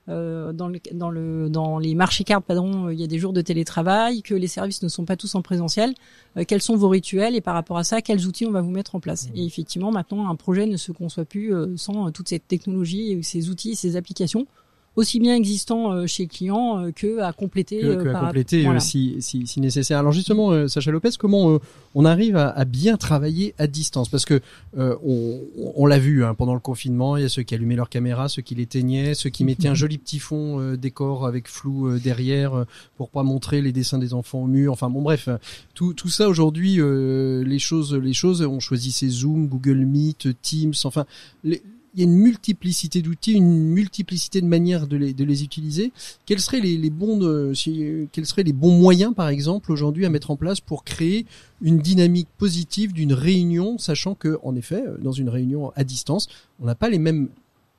[0.09, 3.33] euh, dans, le, dans, le, dans les marchés cartes, pardon, il y a des jours
[3.33, 5.95] de télétravail, que les services ne sont pas tous en présentiel.
[6.37, 8.71] Euh, quels sont vos rituels et par rapport à ça, quels outils on va vous
[8.73, 9.29] mettre en place?
[9.37, 13.49] Et effectivement, maintenant, un projet ne se conçoit plus euh, sans toute cette technologie, ces
[13.49, 14.47] outils, et ces applications,
[14.95, 17.81] aussi bien existants euh, chez le client euh, que à compléter.
[17.81, 18.81] que, euh, que à par- compléter voilà.
[18.81, 19.99] si, si, si nécessaire.
[19.99, 21.59] Alors justement, Sacha Lopez, comment
[21.95, 24.09] on arrive à, à bien travailler à distance?
[24.09, 24.41] Parce que
[24.77, 25.41] euh, on,
[25.77, 28.29] on l'a vu hein, pendant le confinement, il y a ceux qui allumaient leur caméra,
[28.29, 31.99] ceux qui l'éteignaient, ceux qui mettaient un joli petit fond euh, décor avec flou euh,
[31.99, 32.65] derrière
[32.97, 34.73] pour pas montrer les dessins des enfants au mur.
[34.73, 35.29] Enfin bon, bref,
[35.75, 40.41] tout, tout ça aujourd'hui, euh, les choses, les choses, on choisit ces Zoom, Google Meet,
[40.43, 41.07] Teams, enfin.
[41.45, 41.63] Les,
[41.95, 45.93] il y a une multiplicité d'outils, une multiplicité de manières de les, utiliser.
[46.25, 49.71] Quels seraient les, les bons, euh, si, euh, quels seraient les bons moyens, par exemple,
[49.71, 51.27] aujourd'hui à mettre en place pour créer
[51.61, 56.29] une dynamique positive d'une réunion, sachant que, en effet, euh, dans une réunion à distance,
[56.61, 57.29] on n'a pas les mêmes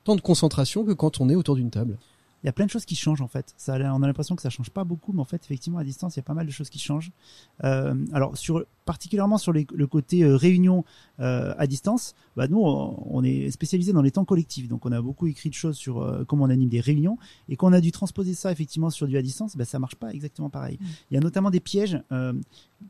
[0.04, 1.96] temps de concentration que quand on est autour d'une table?
[2.44, 3.54] Il y a plein de choses qui changent en fait.
[3.56, 6.14] Ça, on a l'impression que ça change pas beaucoup, mais en fait, effectivement, à distance,
[6.14, 7.10] il y a pas mal de choses qui changent.
[7.64, 10.84] Euh, alors, sur, particulièrement sur les- le côté euh, réunion
[11.20, 14.68] euh, à distance, bah, nous, on, on est spécialisé dans les temps collectifs.
[14.68, 17.16] Donc, on a beaucoup écrit de choses sur euh, comment on anime des réunions.
[17.48, 19.94] Et quand on a dû transposer ça effectivement sur du à distance, bah, ça marche
[19.96, 20.78] pas exactement pareil.
[21.10, 22.34] Il y a notamment des pièges, euh,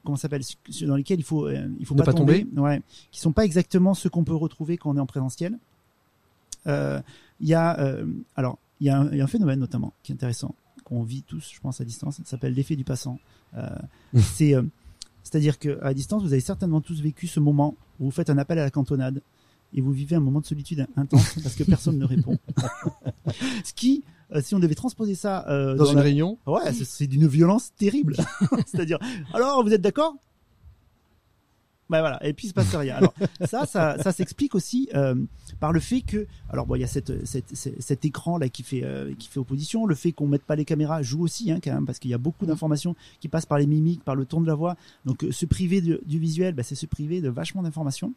[0.03, 0.43] comment ça s'appelle,
[0.83, 3.95] dans lesquels il faut, il faut Ne pas, pas tomber, ouais, qui sont pas exactement
[3.95, 5.57] ceux qu'on peut retrouver quand on est en présentiel.
[6.67, 7.01] Euh,
[7.41, 9.93] Il y a, euh, alors, il y, a un, il y a un phénomène notamment
[10.03, 12.17] qui est intéressant qu'on vit tous, je pense, à distance.
[12.17, 13.19] Ça s'appelle l'effet du passant.
[13.57, 13.69] Euh,
[14.21, 14.63] c'est euh,
[15.23, 18.37] C'est-à-dire que à distance, vous avez certainement tous vécu ce moment où vous faites un
[18.39, 19.23] appel à la cantonade
[19.73, 22.37] et vous vivez un moment de solitude intense parce que personne ne répond.
[23.65, 25.45] Ce qui, euh, si on devait transposer ça
[25.77, 26.39] Dans une la- réunion?
[26.47, 28.17] Ouais, c'est- c'est d'une violence terrible.
[28.67, 28.99] C'est-à-dire,
[29.33, 30.15] alors vous êtes d'accord?
[31.91, 32.95] Bah voilà, et puis il se passe rien.
[32.97, 33.13] Alors
[33.45, 35.15] ça, ça, ça s'explique aussi euh,
[35.61, 38.49] par le fait que, alors bon, il y a cette, cette, cette- cet écran là
[38.49, 41.51] qui fait euh, qui fait opposition, le fait qu'on mette pas les caméras joue aussi
[41.53, 44.15] hein, quand même parce qu'il y a beaucoup d'informations qui passent par les mimiques, par
[44.17, 44.77] le ton de la voix.
[45.05, 48.15] Donc euh, se priver de- du visuel, bah, c'est se priver de vachement d'informations.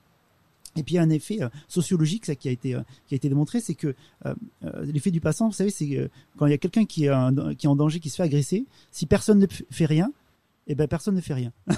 [0.78, 3.16] Et puis il y a un effet euh, sociologique, ça qui a été euh, qui
[3.16, 6.46] a été démontré, c'est que euh, euh, l'effet du passant, vous savez, c'est euh, quand
[6.46, 9.08] il y a quelqu'un qui est qui est en danger, qui se fait agresser, si
[9.08, 10.12] personne ne fait rien,
[10.68, 11.52] eh ben personne ne fait rien.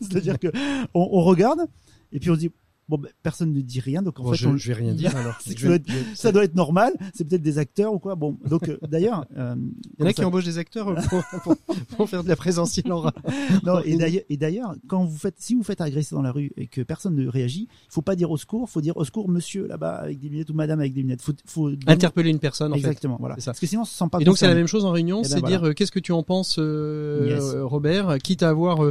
[0.00, 0.48] C'est-à-dire que
[0.94, 1.66] on, on regarde
[2.12, 2.52] et puis on se dit
[2.88, 4.92] bon ben, personne ne dit rien, donc en Bon, fait je, on- je vais rien
[4.94, 5.34] dire alors.
[5.46, 8.14] Je vais- ça doit être- ça doit être normal, c'est peut-être des acteurs ou quoi.
[8.14, 9.54] Bon, donc euh, d'ailleurs, euh,
[9.98, 11.56] Il y en a qui embauchent des acteurs pour, pour,
[11.96, 13.04] pour faire de la présentielle en
[13.64, 16.52] non, et d'ailleurs, et d'ailleurs, quand vous faites, si vous faites agresser dans la rue
[16.56, 19.28] et que personne ne réagit, il faut pas dire au secours, faut dire au secours,
[19.28, 21.22] monsieur là-bas avec des lunettes ou madame avec des lunettes.
[21.22, 22.80] Faut, faut Interpeller une personne en fait.
[22.80, 23.36] Exactement, voilà.
[23.38, 23.52] Ça.
[23.52, 24.18] Parce que sinon, on se sent pas.
[24.20, 25.56] Et donc c'est la même chose en réunion, Eh ben, c'est voilà.
[25.58, 27.54] dire euh, qu'est-ce que tu en penses, euh, Yes.
[27.62, 28.82] Robert, quitte à avoir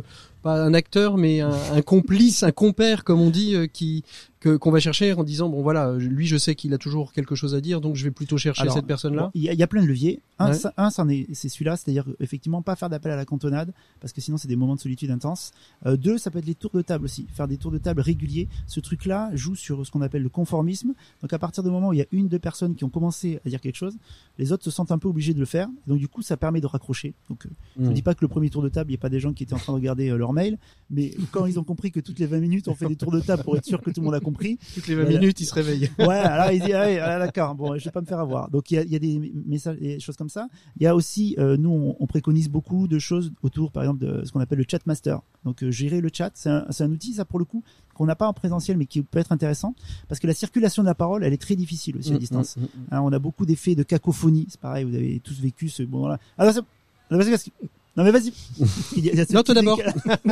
[0.44, 4.04] pas un acteur mais un, complice, un compère comme on dit, euh, qui
[4.44, 7.34] que qu'on va chercher en disant bon voilà, lui je sais qu'il a toujours quelque
[7.34, 9.24] chose à dire, donc je vais plutôt chercher Alors, cette personne-là.
[9.24, 10.20] Bon, Il y, a- il y a plein de leviers.
[10.40, 10.58] Un, Ouais.
[10.76, 14.20] un, c'en est, c'est celui-là, c'est-à-dire effectivement pas faire d'appel à la cantonade, parce que
[14.20, 15.52] sinon c'est des moments de solitude intense.
[15.86, 18.02] Euh, deux, ça peut être les tours de table aussi, faire des tours de table
[18.02, 18.50] réguliers.
[18.68, 20.94] Ce truc-là joue sur ce qu'on appelle le conformisme.
[21.22, 23.40] Donc à partir du moment où il y a une, deux personnes qui ont commencé
[23.46, 23.96] à dire quelque chose,
[24.38, 25.70] les autres se sentent un peu obligés de le faire.
[25.88, 27.14] Donc du coup, ça permet de raccrocher.
[27.30, 29.02] Donc euh, je ne dis pas que le premier tour de table, il n'y a
[29.02, 30.58] pas des gens qui étaient en train de regarder euh, leur mail,
[30.90, 33.22] mais quand ils ont compris que toutes les 20 minutes, on fait des tours de
[33.22, 34.33] table pour être sûr que tout le monde a compris,
[34.74, 35.20] Toutes les 20 Voilà.
[35.20, 35.90] minutes, il se réveille.
[36.00, 38.50] Ouais, alors il dit, ah ouais, ah, d'accord, bon, je vais pas me faire avoir.
[38.50, 40.48] Donc il y a, il y a des messages, des choses comme ça.
[40.78, 44.00] Il y a aussi, euh, nous, on, on préconise beaucoup de choses autour, par exemple,
[44.06, 45.22] de ce qu'on appelle le chat master.
[45.46, 48.16] Donc euh, gérer le chat, c'est un, un outil, ça pour le coup, qu'on n'a
[48.16, 49.76] pas en présentiel, mais qui peut être intéressant,
[50.08, 52.58] parce que la circulation de la parole, elle est très difficile aussi à Mm, distance.
[52.58, 52.68] mm, mm, mm.
[52.92, 56.08] Hein, on a beaucoup d'effets de cacophonie, c'est pareil, vous avez tous vécu ce bon
[56.08, 56.18] là.
[56.38, 56.62] Alors, ça-
[57.96, 58.34] non, mais vas-y.
[59.34, 59.80] Non, toi d'abord.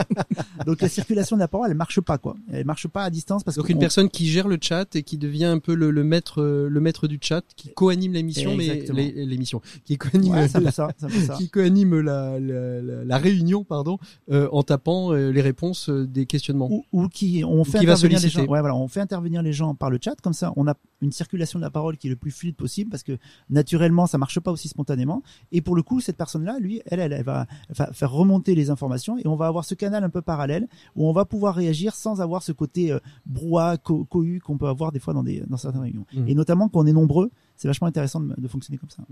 [0.65, 2.35] Donc la circulation de la parole, elle marche pas quoi.
[2.51, 5.03] Elle marche pas à distance parce Donc que une personne qui gère le chat et
[5.03, 8.55] qui devient un peu le, le maître, euh, le maître du chat, qui coanime l'émission,
[8.55, 11.35] mais l'émission, qui coanime, Ouais, la, ça, ça.
[11.37, 13.97] qui coanime la, la, la, la réunion, pardon,
[14.31, 16.69] euh, en tapant euh, les réponses euh, des questionnements.
[16.71, 18.41] ou, ou qui on fait qui va intervenir les gens.
[18.45, 21.11] Ouais, voilà, on fait intervenir les gens par le chat comme ça, on a une
[21.11, 23.17] circulation de la parole qui est le plus fluide possible parce que
[23.49, 25.23] naturellement ça marche pas aussi spontanément.
[25.51, 28.69] Et pour le coup, cette personne-là, lui, elle, elle, elle va fa- faire remonter les
[28.69, 31.95] informations et on va avoir ce canal un peu parallèle où on va pouvoir réagir
[31.95, 35.41] sans avoir ce côté euh, brouhaha, co- cohue qu'on peut avoir des fois dans des
[35.47, 36.05] dans certaines réunions.
[36.13, 36.27] Mhm.
[36.27, 37.31] Et notamment quand on est nombreux,
[37.61, 39.03] c'est vachement intéressant de, de fonctionner comme ça.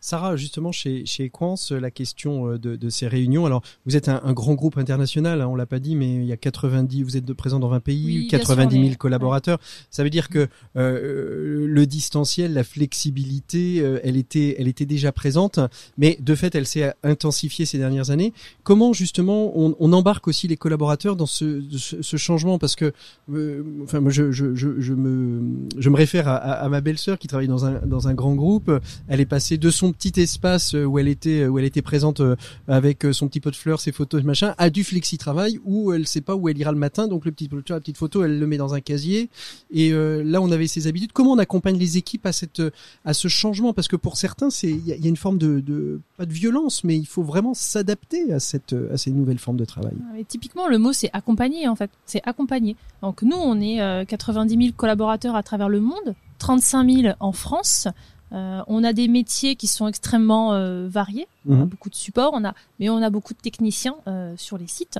[0.00, 3.44] Sarah, justement, chez, chez Equance, la question euh, de, de ces réunions.
[3.44, 6.24] Alors, vous êtes un, un grand groupe international, hein, on l'a pas dit, mais il
[6.24, 8.86] y a 90, vous êtes de présents dans 20 pays, Oui, bien sûr, 90 000
[8.86, 9.58] on est- collaborateurs.
[9.90, 15.12] Ça veut dire que euh, le distanciel, la flexibilité, euh, elle était, elle était déjà
[15.12, 15.58] présente,
[15.98, 18.32] mais de fait, elle s'est intensifiée ces dernières années.
[18.62, 22.58] Comment justement on, on embarque aussi les collaborateurs dans ce, ce, ce changement?
[22.58, 22.92] Parce que,
[23.32, 25.42] euh, enfin, moi, je, je, je, je me,
[25.78, 28.34] je me réfère à, à, à ma belle-sœur qui travaille dans un, dans un grand
[28.34, 28.70] groupe.
[29.08, 32.20] Elle est passée de son petit espace euh, où elle était, où elle était présente
[32.20, 32.36] euh,
[32.68, 36.06] avec euh, son petit pot de fleurs, ses photos, machin, à du flexi-travail où elle
[36.06, 37.08] sait pas où elle ira le matin.
[37.08, 39.28] Donc le petit, la petite photo, elle le met dans un casier.
[39.72, 41.12] Et euh, là, on avait ses habitudes.
[41.12, 42.62] Comment on accompagne les équipes à cette,
[43.04, 43.72] à ce changement?
[43.72, 46.84] Parce que pour certains, c'est, il y, a- une forme de, de, pas de violence,
[46.84, 49.92] mais il faut vraiment s'adapter à cette, à ces nouvelles formes de travail.
[50.00, 51.90] Ah, Mais typiquement, le mot c'est accompagner en fait.
[52.06, 52.76] C'est accompagner.
[53.02, 57.30] Donc nous, on est euh, 90 000 collaborateurs à travers le monde, 35 000 en
[57.32, 57.86] France.
[58.32, 61.28] Euh, on a des métiers qui sont extrêmement euh, variés.
[61.48, 61.66] On a Mhm.
[61.66, 64.98] beaucoup de supports, on a, mais on a beaucoup de techniciens euh, sur les sites.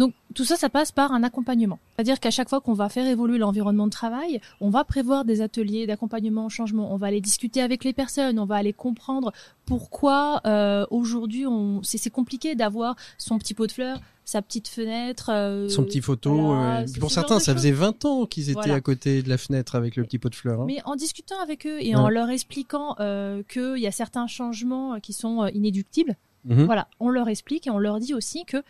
[0.00, 1.78] Donc tout ça, ça passe par un accompagnement.
[1.94, 5.42] C'est-à-dire qu'à chaque fois qu'on va faire évoluer l'environnement de travail, on va prévoir des
[5.42, 6.92] ateliers d'accompagnement au changement.
[6.92, 9.30] On va aller discuter avec les personnes, on va aller comprendre
[9.66, 14.68] pourquoi euh, aujourd'hui on c'est c'est compliqué d'avoir son petit pot de fleurs, sa petite
[14.68, 16.34] fenêtre, euh, Son petit photo.
[16.34, 18.74] voilà, euh, pour ce certains, ça faisait 20 ans qu'ils étaient Voilà.
[18.76, 20.62] à côté de la fenêtre avec le petit pot de fleurs.
[20.62, 20.64] hein.
[20.66, 22.00] Mais en discutant avec eux et Ouais.
[22.00, 26.64] en leur expliquant euh, qu'il y a certains changements qui sont euh, inéductibles, Mhm.
[26.64, 28.62] voilà, on leur explique et on leur dit aussi que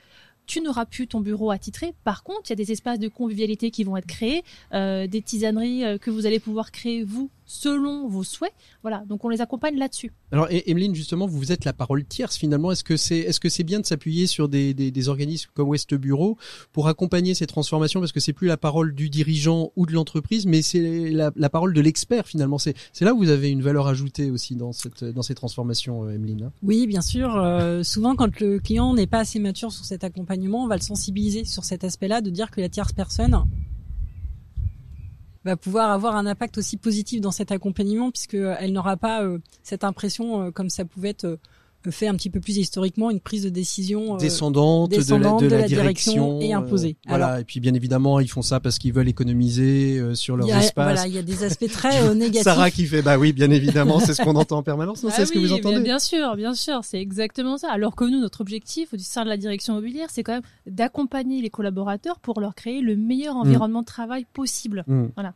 [0.51, 1.95] tu n'auras plus ton bureau attitré.
[2.03, 4.43] Par contre, il y a des espaces de convivialité qui vont être créés,
[4.75, 8.53] euh, des tisaneries euh, que vous allez pouvoir créer vous selon vos souhaits.
[8.83, 10.13] Voilà, donc on les accompagne là-dessus.
[10.31, 12.71] Alors, et- Emeline, justement, vous êtes la parole tierce finalement.
[12.71, 15.69] Est-ce que c'est, est-ce que c'est bien de s'appuyer sur des, des, des organismes comme
[15.69, 16.39] West Bureau
[16.73, 17.99] pour accompagner ces transformations?
[17.99, 21.51] Parce que c'est plus la parole du dirigeant ou de l'entreprise, mais c'est la, la
[21.51, 22.59] parole de l'expert finalement.
[22.59, 26.05] C'est, c'est là où vous avez une valeur ajoutée aussi dans cette, dans ces transformations,
[26.05, 26.45] euh, Emeline.
[26.45, 26.53] hein.
[26.63, 27.35] Oui, bien sûr.
[27.37, 30.83] euh, souvent, quand le client n'est pas assez mature sur cet accompagnement, on va le
[30.83, 33.35] sensibiliser sur cet aspect-là, de dire que la tierce personne
[35.45, 39.23] va pouvoir avoir un impact aussi positif dans cet accompagnement, puisque euh, elle n'aura pas
[39.23, 41.39] euh, cette impression, euh, comme ça pouvait être
[41.89, 45.49] fait un petit peu plus historiquement, une prise de décision euh, descendante, descendante de, la,
[45.49, 46.97] de, de la la direction direction et euh, imposée.
[47.07, 47.27] voilà.
[47.27, 50.59] Alors- et puis bien évidemment, ils font ça parce qu'ils veulent économiser euh, sur a,
[50.59, 50.73] espaces.
[50.75, 52.43] voilà, il y a des aspects très euh, négatifs.
[52.43, 55.03] Sarah qui fait bah oui, bien évidemment, c'est ce qu'on entend en permanence.
[55.03, 55.81] Non, Ah c'est ce que vous entendez.
[55.81, 57.71] Bien sûr, bien sûr, c'est exactement ça.
[57.71, 61.41] Alors que nous, notre objectif au sein de la direction immobilière, c'est quand même d'accompagner
[61.41, 64.85] les collaborateurs pour leur créer le meilleur environnement de travail possible.
[64.87, 65.07] Hmm.
[65.15, 65.35] Voilà.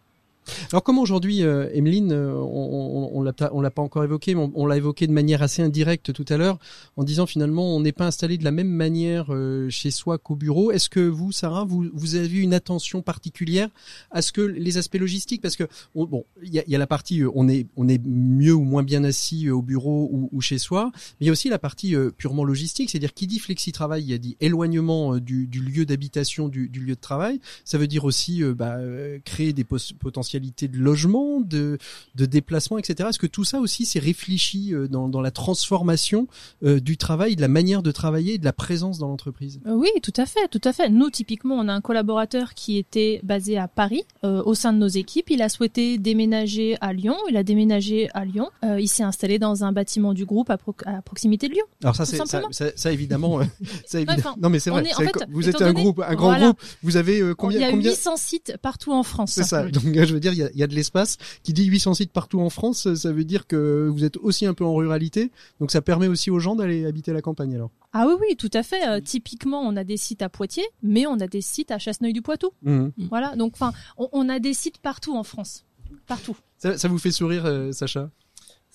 [0.70, 4.66] Alors comment aujourd'hui, euh, Emeline, euh, on, on, on l'a pas- encore évoqué, mais on,
[4.66, 6.58] l'a évoqué de manière assez indirecte tout à l'heure,
[6.96, 10.36] en disant finalement on n'est pas installé de la même manière euh, chez soi qu'au
[10.36, 10.70] bureau.
[10.70, 13.68] Est-ce que vous, Sarah, vous, vous avez une attention particulière
[14.10, 15.64] à ce que les aspects logistiques, parce que
[15.94, 18.54] on- bon, il y a, y a la partie euh, on est on est mieux
[18.54, 21.32] ou moins bien assis euh, au bureau ou, ou chez soi, mais il y a
[21.32, 25.46] aussi la partie purement logistique, c'est-à-dire qui dit flexi-travail, il y a dit éloignement du,
[25.46, 27.40] du lieu d'habitation, du, du lieu de travail.
[27.64, 28.78] Ça veut dire aussi bah,
[29.24, 29.92] créer des pos-
[30.34, 31.78] potentialités de logement, de,
[32.14, 33.08] de déplacement, etc.
[33.10, 36.26] Est-ce que tout ça aussi c'est réfléchi euh, dans, dans la transformation
[36.64, 39.60] euh, du travail, de la manière de travailler, et de la présence dans l'entreprise?
[39.66, 40.88] Euh, Oui, tout à fait, tout à fait.
[40.88, 44.78] Nous, typiquement, on a un collaborateur qui était basé à Paris euh, au sein de
[44.78, 45.30] nos équipes.
[45.30, 47.16] Il a souhaité déménager à Lyon.
[47.30, 48.50] Il a déménagé à Lyon.
[48.64, 51.64] Euh, il s'est installé dans un bâtiment du groupe à, pro- à proximité de Lyon.
[51.82, 52.52] Alors ça, c'est ça, simplement.
[52.52, 53.44] ça, ça, évidemment, euh,
[53.86, 54.18] ça évidemment.
[54.18, 54.82] Enfin, non mais c'est vrai.
[54.84, 56.46] est- en c'est- fait, vous êtes un groupe, un grand voilà.
[56.46, 56.60] groupe.
[56.82, 59.32] Vous avez combien il y a combien 800 sites partout en France.
[59.32, 59.64] C'est ça.
[59.68, 61.16] Donc je veux dire, il y a, y a de l'espace.
[61.42, 64.54] Qui dit 800 sites partout en France, ça veut dire que vous êtes aussi un
[64.54, 65.30] peu en ruralité.
[65.60, 67.54] Donc ça permet aussi aux gens d'aller habiter la campagne.
[67.54, 67.70] Alors.
[67.92, 68.88] Ah oui, oui, tout à fait.
[68.88, 72.50] Euh, typiquement, on a des sites à Poitiers, mais on a des sites à Chasseneuil-du-Poitou.
[72.62, 72.92] Mhm.
[73.10, 75.64] Voilà, donc enfin, on, on a des sites partout en France.
[76.06, 76.36] Partout.
[76.58, 78.10] Ça, ça vous fait sourire, euh, Sacha?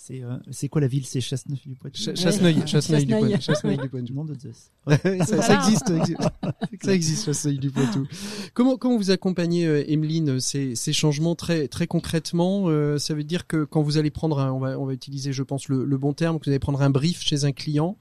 [0.02, 1.06] C'est euh, c'est quoi la ville?
[1.06, 2.02] C'est Chasseneuil du Poitou.
[2.02, 2.64] Ch- Chasseneuil.
[2.66, 3.14] Chasseneuil du.
[3.14, 3.42] Poitou.
[3.42, 4.14] Chasseneuil du Poitou.
[4.14, 4.72] Monde de Zeus.
[4.88, 6.22] Ouais, ça, existe, ça existe.
[6.82, 8.08] Ça existe, Chasseneuil du Poitou.
[8.54, 12.70] Comment, comment vous accompagnez, euh, Emeline, ces, ces changements très, très concrètement?
[12.70, 15.34] Euh, Ça veut dire que quand vous allez prendre, un, on va, on va utiliser,
[15.34, 17.98] je pense, le, le bon terme, que vous allez prendre un brief chez un client.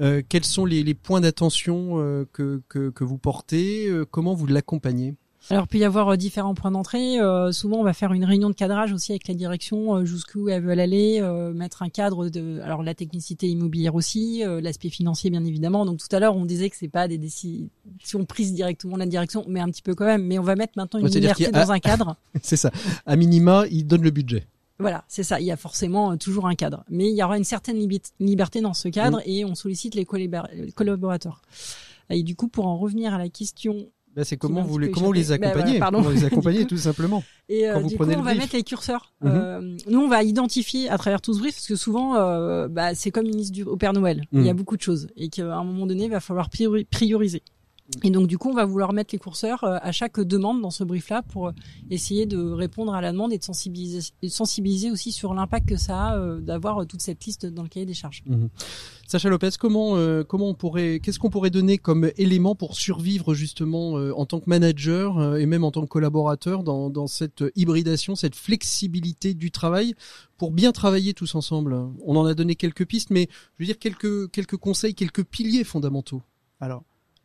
[0.00, 4.34] euh, quels sont les, les points d'attention euh, que, que, que vous portez euh, Comment
[4.34, 5.14] vous l'accompagnez?
[5.50, 7.18] Alors, il peut y avoir euh, différents points d'entrée.
[7.20, 10.48] Euh, souvent, on va faire une réunion de cadrage aussi avec la direction, euh, jusqu'où
[10.48, 14.88] elles veulent aller, euh, mettre un cadre de, alors la technicité immobilière aussi, euh, l'aspect
[14.88, 15.84] financier bien évidemment.
[15.84, 17.68] Donc tout à l'heure, on disait que c'est pas des décisions
[18.26, 20.24] prises directement de la direction, mais un petit peu quand même.
[20.26, 22.16] Mais on va mettre maintenant une liberté a- dans un cadre.
[22.42, 22.70] C'est ça.
[23.04, 24.46] À minima, il donne le budget.
[24.78, 25.38] Voilà, c'est ça.
[25.38, 27.78] Il y a forcément toujours un cadre, mais il y aura une certaine
[28.18, 29.22] liberté dans ce cadre Mm.
[29.26, 31.40] et on sollicite les collabor- collaborateurs.
[32.10, 34.92] Et du coup, pour en revenir à la question Là, c'est comment vous les, peu
[34.94, 35.24] comment vous les.
[35.24, 37.24] Bah, accompagnez voilà, les accompagnez, tout simplement.
[37.48, 39.12] Et euh, Quand vous du prenez coup, le on va mettre les curseurs.
[39.22, 39.30] Mhm.
[39.34, 42.94] Euh, nous, on va identifier à travers tout ce brief, parce que souvent, euh, bah,
[42.94, 44.22] c'est comme une liste du, au Père Noël.
[44.32, 44.58] Il y a Mhm.
[44.58, 47.42] beaucoup de choses et qu'à un moment donné, il va falloir priori- prioriser.
[48.02, 50.70] Et donc, du coup, on va vouloir mettre les curseurs euh, à chaque demande dans
[50.70, 51.52] ce brief-là pour euh,
[51.90, 55.68] essayer de répondre à la demande et de sensibiliser, et de sensibiliser aussi sur l'impact
[55.68, 58.22] que ça a euh, d'avoir toute cette liste dans le cahier des charges.
[58.26, 58.48] Mhm.
[59.12, 63.34] Sacha Lopez, comment euh, comment on pourrait qu'est-ce qu'on pourrait donner comme élément pour survivre
[63.34, 67.06] justement euh, en tant que manager euh, et même en tant que collaborateur dans dans
[67.06, 69.94] cette hybridation, cette flexibilité du travail
[70.38, 71.74] pour bien travailler tous ensemble?
[72.06, 73.28] On en a donné quelques pistes, mais
[73.58, 76.22] je veux dire quelques quelques conseils, quelques piliers fondamentaux.
[76.58, 76.82] Alors,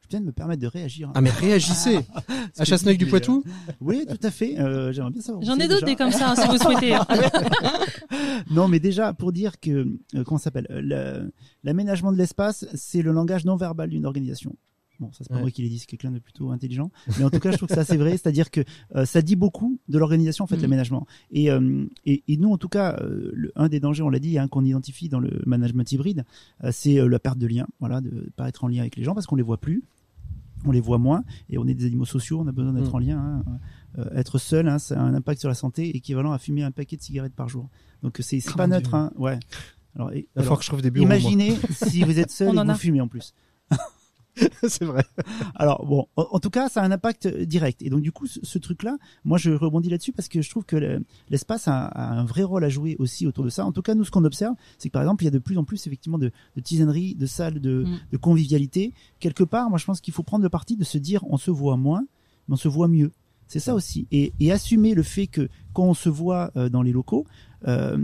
[0.08, 1.12] je viens de me permettre de réagir.
[1.16, 2.00] Ah mais réagissez
[2.58, 3.44] à Chasseneuil du Poitou.
[3.82, 4.58] Oui, tout à fait.
[4.60, 5.44] Euh, J'aimerais bien savoir.
[5.44, 6.94] J'en ai d'autres comme ça, hein, si vous souhaitez.
[6.96, 7.06] hein.
[8.52, 9.70] Non, mais déjà pour dire que
[10.16, 11.28] euh, comment ça s'appelle euh,
[11.64, 14.56] l'aménagement de l'espace, c'est le langage non verbal d'une organisation.
[15.00, 15.42] Bon, ça c'est pas Ouais.
[15.42, 16.90] moi qui l'ai dit, c'est quelqu'un de plutôt intelligent.
[17.20, 18.62] Mais en tout cas, je trouve que ça c'est vrai, c'est-à-dire que
[18.96, 20.62] euh, ça dit beaucoup de l'organisation en fait Mhm.
[20.64, 21.06] l'aménagement.
[21.32, 24.18] Et, euh, et et nous en tout cas, euh, le, un des dangers, on l'a
[24.20, 26.26] dit, hein, qu'on identifie dans le management hybride,
[26.64, 29.04] euh, c'est euh, la perte de lien, voilà, de pas être en lien avec les
[29.04, 29.84] gens parce qu'on les voit plus.
[30.68, 32.96] On les voit moins et on est des animaux sociaux, on a besoin d'être Mhm.
[32.96, 33.18] en lien.
[33.20, 33.44] hein.
[34.00, 36.72] Euh, être seul, hein, ça a un impact sur la santé équivalent à fumer un
[36.72, 37.70] paquet de cigarettes par jour.
[38.04, 39.12] Donc c'est Oh pas neutre, hein.
[39.18, 39.40] ouais.
[39.96, 41.08] Alors, et- Il falloir que je trouve des bureaux.
[41.08, 41.16] moi.
[41.16, 42.76] imaginez si vous êtes seul On et que en vous a.
[42.76, 43.34] fumez en plus.
[44.68, 45.04] c'est vrai.
[45.56, 47.82] Alors bon, en, tout cas, ça a un impact direct.
[47.82, 50.66] Et donc du coup, ce, ce truc-là, moi je rebondis là-dessus parce que je trouve
[50.66, 53.66] que le- l'espace a, a un vrai rôle à jouer aussi autour de ça.
[53.66, 55.40] En tout cas, nous, ce qu'on observe, c'est que par exemple, il y a de
[55.40, 58.00] plus en plus effectivement de, de tisaneries, de salles, de, Mm.
[58.12, 58.94] de convivialité.
[59.20, 61.52] Quelque part, moi je pense qu'il faut prendre le parti de se dire, on se
[61.52, 62.02] voit moins,
[62.48, 63.12] mais on se voit mieux.
[63.48, 64.08] C'est ça aussi.
[64.12, 67.26] Et, et assumer le fait que quand on se voit euh, dans les locaux,
[67.68, 67.98] euh,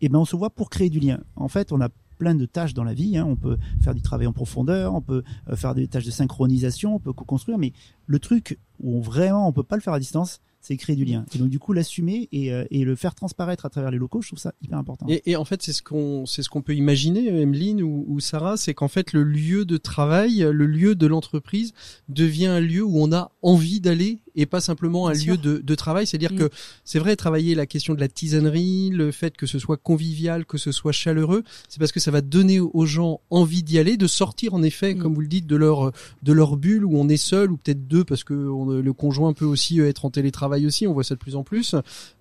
[0.00, 1.20] et ben on se voit pour créer du lien.
[1.36, 3.16] En fait, on a plein de tâches dans la vie.
[3.16, 3.24] hein.
[3.28, 6.96] On peut faire du travail en profondeur, on peut euh, faire des tâches de synchronisation,
[6.96, 7.72] on peut co-construire, mais
[8.06, 11.04] le truc où on, vraiment on peut pas le faire à distance, c'est créer du
[11.04, 11.24] lien.
[11.34, 14.20] Et donc du coup l'assumer et, euh, et le faire transparaître à travers les locaux,
[14.22, 15.06] je trouve ça hyper important.
[15.08, 18.18] Et, et en fait, c'est ce qu'on c'est ce qu'on peut imaginer, Emeline ou, ou
[18.18, 21.72] Sarah, c'est qu'en fait le lieu de travail, le lieu de l'entreprise
[22.08, 25.58] devient un lieu où on a envie d'aller et pas simplement un Bien lieu de,
[25.58, 26.06] de travail.
[26.06, 26.38] C'est-à-dire Mm.
[26.38, 26.50] que
[26.84, 30.56] c'est vrai travailler la question de la tisanerie, le fait que ce soit convivial, que
[30.58, 34.06] ce soit chaleureux, c'est parce que ça va donner aux gens envie d'y aller, de
[34.06, 34.98] sortir en effet, Mm.
[34.98, 37.86] comme vous le dites, de leur de leur bulle où on est seul ou peut-être
[37.88, 40.86] deux parce que on- le conjoint peut aussi être en télétravail aussi.
[40.86, 41.74] On voit ça de plus en plus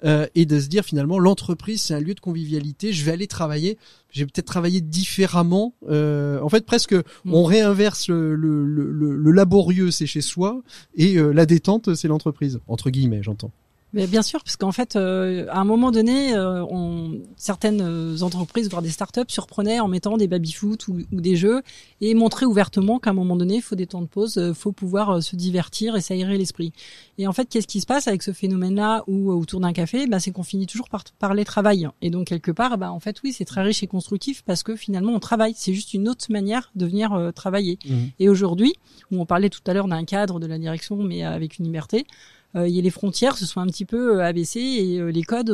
[0.03, 2.91] euh, et de se dire finalement l'entreprise c'est un lieu de convivialité.
[2.93, 3.77] Je vais aller travailler.
[4.09, 5.73] J'ai peut-être travaillé différemment.
[5.89, 6.95] Euh, en fait, presque,
[7.25, 10.61] on réinverse le, le, le, le- le laborieux, c'est chez soi,
[10.95, 12.59] et euh, la détente, c'est l'entreprise.
[12.67, 13.51] Entre guillemets, j'entends.
[13.93, 18.21] Mais bien sûr, parce qu'en fait, euh, à un moment donné, euh, on, certaines euh,
[18.21, 21.61] entreprises, voire des startups, surprenaient en mettant des baby-foot ou, ou des jeux
[22.01, 24.73] et montraient ouvertement qu'à un moment donné, il faut des temps de pause, il faut
[24.73, 26.73] pouvoir euh, se divertir et s'aérer l'esprit.
[27.17, 30.05] Et en fait, qu'est-ce qui se passe avec ce phénomène-là ou euh, autour d'un café?
[30.05, 31.87] Bah, C'est qu'on finit toujours par parler travail.
[32.01, 34.75] Et donc, quelque part, bah, en fait, oui, c'est très riche et constructif parce que
[34.75, 35.53] finalement, on travaille.
[35.55, 37.79] C'est juste une autre manière de venir euh, travailler.
[38.19, 38.73] Et aujourd'hui,
[39.11, 42.05] où on parlait tout à l'heure d'un cadre de la direction, mais avec une liberté,
[42.05, 45.11] euh, il y a les frontières se sont un petit peu euh, abaissées et euh,
[45.11, 45.51] les codes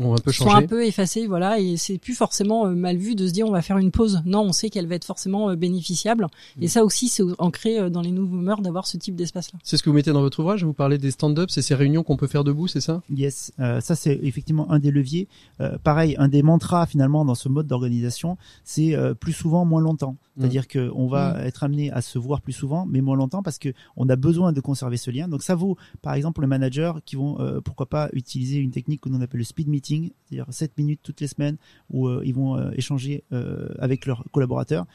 [0.00, 0.64] On va un peu sont changer.
[0.64, 1.60] un peu effacés, voilà.
[1.60, 4.22] Et c'est plus forcément euh, mal vu de se dire on va faire une pause.
[4.24, 6.26] Non, on sait qu'elle va être forcément euh, bénéficiable.
[6.56, 6.62] Mm.
[6.62, 9.58] Et ça aussi, c'est ancré euh, dans les nouveaux mœurs d'avoir ce type d'espace-là.
[9.62, 10.64] C'est ce que vous mettez dans votre ouvrage.
[10.64, 13.02] Vous parlez des stand-up, c'est ces réunions qu'on peut faire debout, c'est ça?
[13.10, 15.28] Yes, euh, ça c'est effectivement un des leviers.
[15.60, 19.82] Euh, pareil, un des mantras finalement dans ce mode d'organisation, c'est euh, plus souvent, moins
[19.82, 20.16] longtemps.
[20.40, 23.58] C'est-à-dire que on va être amené à se voir plus souvent, mais moins longtemps parce
[23.58, 25.28] que on a besoin de conserver ce lien.
[25.28, 29.02] Donc ça vaut, par exemple, les managers qui vont, euh, pourquoi pas, utiliser une technique
[29.02, 31.56] que l'on appelle le speed meeting, c'est-à-dire 7 minutes toutes les semaines
[31.90, 34.86] où euh, ils vont euh, échanger euh, avec leurs collaborateurs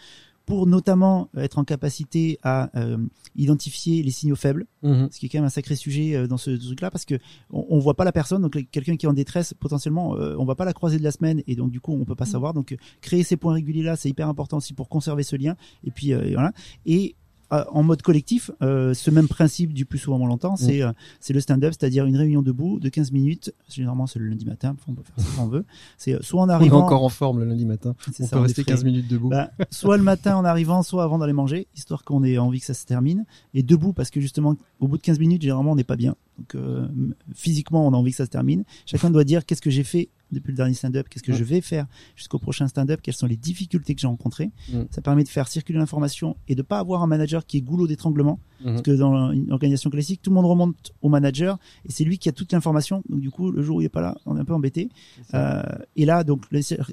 [0.45, 2.97] pour notamment être en capacité à euh,
[3.35, 5.09] identifier les signaux faibles Mhm.
[5.11, 7.15] ce qui est quand même un sacré sujet euh, dans ce truc-là parce que
[7.49, 10.45] on, on voit pas la personne donc quelqu'un qui est en détresse potentiellement euh, on
[10.45, 12.53] va pas la croiser de la semaine et donc du coup on peut pas savoir.
[12.53, 15.89] Donc créer ces points réguliers là c'est hyper important aussi pour conserver ce lien et
[15.89, 16.51] puis euh, voilà.
[16.85, 17.15] Et
[17.51, 21.33] en mode collectif, euh, ce même principe du plus souvent moins longtemps, c'est euh, c'est
[21.33, 23.53] le stand-up, c'est-à-dire une réunion debout de 15 minutes.
[23.69, 25.65] Généralement, c'est le lundi matin, on peut faire ça quand on veut.
[25.97, 27.95] C'est euh, soit en On est arrivant, encore en forme le lundi matin.
[28.07, 28.71] On ça, peut est rester frais.
[28.73, 29.29] 15 minutes debout.
[29.29, 32.65] Bah, soit le matin en arrivant, soit avant d'aller manger, histoire qu'on ait envie que
[32.65, 33.25] ça se termine.
[33.53, 36.15] Et debout, parce que justement, au bout de 15 minutes, généralement, on n'est pas bien.
[36.37, 36.87] Donc, euh,
[37.33, 38.63] physiquement, on a envie que ça se termine.
[38.85, 41.61] Chacun doit dire qu'est-ce que j'ai fait depuis le dernier stand-up, qu'est-ce que je vais
[41.61, 44.51] faire jusqu'au prochain stand-up, quelles sont les difficultés que j'ai rencontrées?
[44.71, 44.83] Mm.
[44.89, 47.87] Ça permet de faire circuler l'information et de pas avoir un manager qui est goulot
[47.87, 48.39] d'étranglement.
[48.61, 48.71] Mhm.
[48.71, 51.57] Parce que dans une organisation classique, tout le monde remonte au manager
[51.87, 53.03] et c'est lui qui a toute l'information.
[53.09, 54.89] Donc, du coup, le jour où il est pas là, on est un peu embêté.
[55.33, 55.61] Euh,
[55.95, 56.45] et là, donc,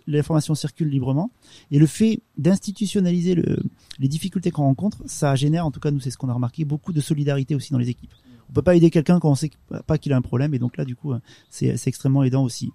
[0.06, 1.30] l'information circule librement.
[1.70, 3.58] Et le fait d'institutionnaliser le,
[3.98, 6.64] les difficultés qu'on rencontre, ça génère, en tout cas, nous, c'est ce qu'on a remarqué,
[6.64, 8.12] beaucoup de solidarité aussi dans les équipes.
[8.50, 9.50] On peut pas aider quelqu'un quand on sait
[9.86, 12.70] pas qu'il a un problème, et donc là, du coup, euh, c'est extrêmement aidant aussi.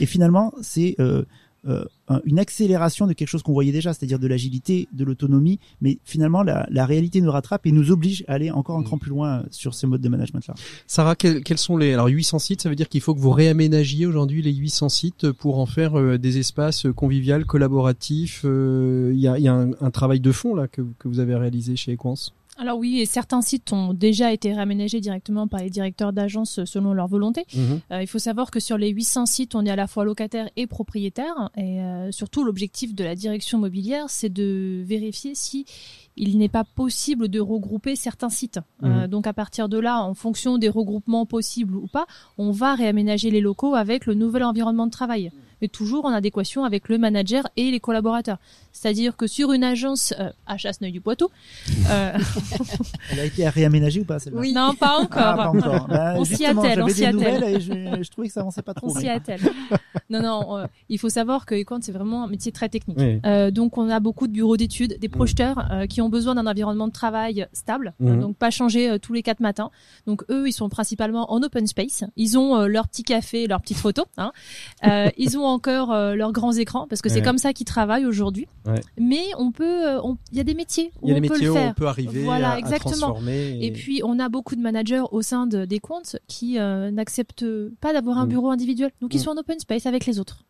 [0.00, 1.22] Et finalement, c'est euh,
[1.66, 5.58] euh, un- une accélération de quelque chose qu'on voyait déjà, c'est-à-dire de l'agilité, de l'autonomie,
[5.80, 8.84] mais finalement, la, la réalité nous rattrape et nous oblige à aller encore un Mm.
[8.84, 10.54] cran plus loin euh, sur ces modes de management-là.
[10.86, 13.30] Sarah, quels, quels sont les alors 800 sites Ça veut dire qu'il faut que vous
[13.30, 18.42] réaménagiez aujourd'hui les 800 sites pour en faire euh, des espaces conviviaux, collaboratifs.
[18.44, 21.18] euh, Il y, a, y a un, un travail de fond là que, que vous
[21.20, 22.34] avez réalisé chez Equance.
[22.56, 26.92] Alors oui, et certains sites ont déjà été réaménagés directement par les directeurs d'agence selon
[26.92, 27.46] leur volonté.
[27.90, 30.48] Euh, il faut savoir que sur les 800 sites, on est à la fois locataire
[30.56, 31.50] et propriétaire.
[31.56, 35.66] Et euh, surtout, l'objectif de la direction immobilière, c'est de vérifier si
[36.16, 38.60] il n'est pas possible de regrouper certains sites.
[38.84, 42.06] Euh, donc à partir de là, en fonction des regroupements possibles ou pas,
[42.38, 45.32] on va réaménager les locaux avec le nouvel environnement de travail.
[45.60, 48.38] Mais toujours en adéquation avec le manager et les collaborateurs.
[48.76, 51.28] C'est-à-dire que sur une agence euh, à Chasseneuil-du-Poitou,
[51.90, 52.12] euh,
[53.12, 55.22] Elle a été réaménagée ou pas celle-là oui, non, pas encore.
[55.24, 55.86] Ah, pas encore.
[55.88, 57.60] Bah, On s'y attelle, on s'y attelle.
[57.60, 58.88] je, je trouvais que ça avançait pas trop.
[58.90, 59.40] On s'y attelle.
[60.10, 62.98] non, non, euh, il faut savoir que Equant, c'est vraiment un métier très technique.
[62.98, 63.20] Oui.
[63.24, 66.46] Euh, donc, on a beaucoup de bureaux d'études, des projeteurs euh, qui ont besoin d'un
[66.46, 69.70] environnement de travail stable, euh, donc pas changer euh, tous les quatre matins.
[70.06, 72.04] Donc, eux, ils sont principalement en open space.
[72.16, 74.06] Ils ont euh, leur petit café, leurs petites photos.
[74.16, 74.32] Hein.
[74.84, 77.22] Euh, ils ont encore euh, leurs grands écrans parce que c'est Ouais.
[77.22, 78.48] comme ça qu'ils travaillent aujourd'hui.
[78.66, 78.80] Ouais.
[78.98, 81.20] Mais on peut, euh, on- il y a des métiers où Il y a on
[81.20, 81.70] des peut métiers le où faire.
[81.70, 82.90] on peut arriver Voilà, à, à exactement.
[82.92, 83.58] transformer.
[83.60, 87.44] Et puis, on a beaucoup de managers au sein de, des comptes qui euh, n'acceptent
[87.80, 88.28] pas d'avoir un Mm.
[88.30, 88.90] bureau individuel.
[89.02, 89.24] Donc, ils Mm.
[89.24, 90.44] sont en open space avec les autres.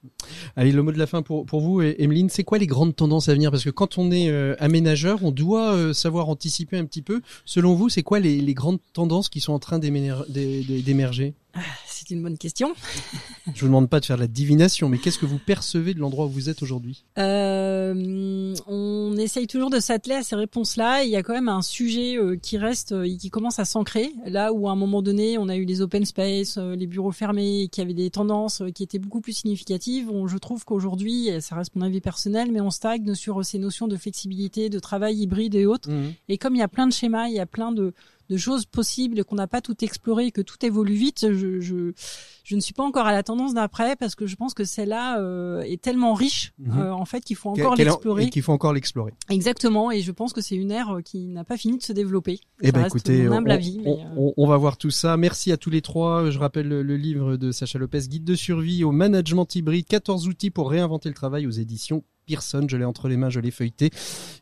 [0.56, 3.28] Allez, le mot de la fin pour, pour vous, Emeline, c'est quoi les grandes tendances
[3.28, 3.50] à venir?
[3.50, 7.20] Parce que quand on est euh, aménageur, on doit euh, savoir anticiper un petit peu.
[7.44, 11.34] Selon vous, c'est quoi les, les grandes tendances qui sont en train d'émerger?
[12.06, 12.74] C'est une bonne question.
[13.54, 16.00] Je vous demande pas de faire de la divination, mais qu'est-ce que vous percevez de
[16.00, 17.02] l'endroit où vous êtes aujourd'hui?
[17.18, 21.04] Euh, on essaye toujours de s'atteler à ces réponses-là.
[21.04, 23.64] Il y a quand même un sujet euh, qui reste euh, et qui commence à
[23.64, 24.12] s'ancrer.
[24.26, 27.68] Là où à un moment donné, on a eu les open space, les bureaux fermés,
[27.72, 30.10] qui avaient des tendances qui étaient beaucoup plus significatives.
[30.10, 33.88] On- je trouve qu'aujourd'hui, ça reste mon avis personnel, mais on stagne sur ces notions
[33.88, 35.88] de flexibilité, de travail hybride et autres.
[36.28, 37.94] Et comme il y a plein de schémas, il y a plein de,
[38.30, 41.92] de choses possibles qu'on n'a pas tout exploré, que tout évolue vite, je, je,
[42.44, 45.20] je ne suis pas encore à la tendance d'après parce que je pense que celle-là
[45.20, 46.78] euh, est tellement riche Mhm.
[46.78, 48.30] euh, en fait qu'il faut encore l'explorer.
[48.30, 49.12] Qu'il faut encore l'explorer.
[49.30, 51.92] Exactement, et je pense que c'est une ère euh, qui n'a pas fini de se
[51.92, 52.40] développer.
[52.62, 55.16] Eh ben écoutez, on, avis, on- euh, on- on va voir tout ça.
[55.16, 56.30] Merci à tous les trois.
[56.30, 60.28] Je rappelle le, le livre de Sacha Lopez, Guide de survie au management hybride, 14
[60.28, 62.66] outils pour réinventer le travail aux éditions Pearson.
[62.68, 63.90] Je l'ai entre les mains, je l'ai feuilleté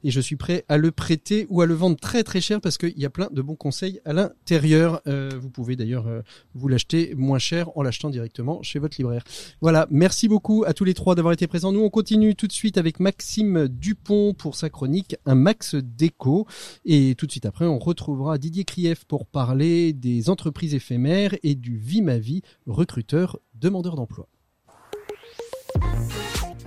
[0.05, 2.79] et je suis prêt à le prêter ou à le vendre très très cher parce
[2.79, 5.01] qu'il y a plein de bons conseils à l'intérieur.
[5.07, 6.23] Euh, vous pouvez d'ailleurs euh,
[6.55, 9.25] vous l'acheter moins cher en l'achetant directement chez votre libraire.
[9.61, 11.73] Voilà, merci beaucoup à tous les trois d'avoir été présents.
[11.73, 16.47] Nous, on continue tout de suite avec Maxime Dupont pour sa chronique Un Max Déco.
[16.85, 21.55] Et tout de suite après, on retrouvera Didier Krief pour parler des entreprises éphémères et
[21.55, 24.29] du Vimavi, recruteur demandeur d'emploi.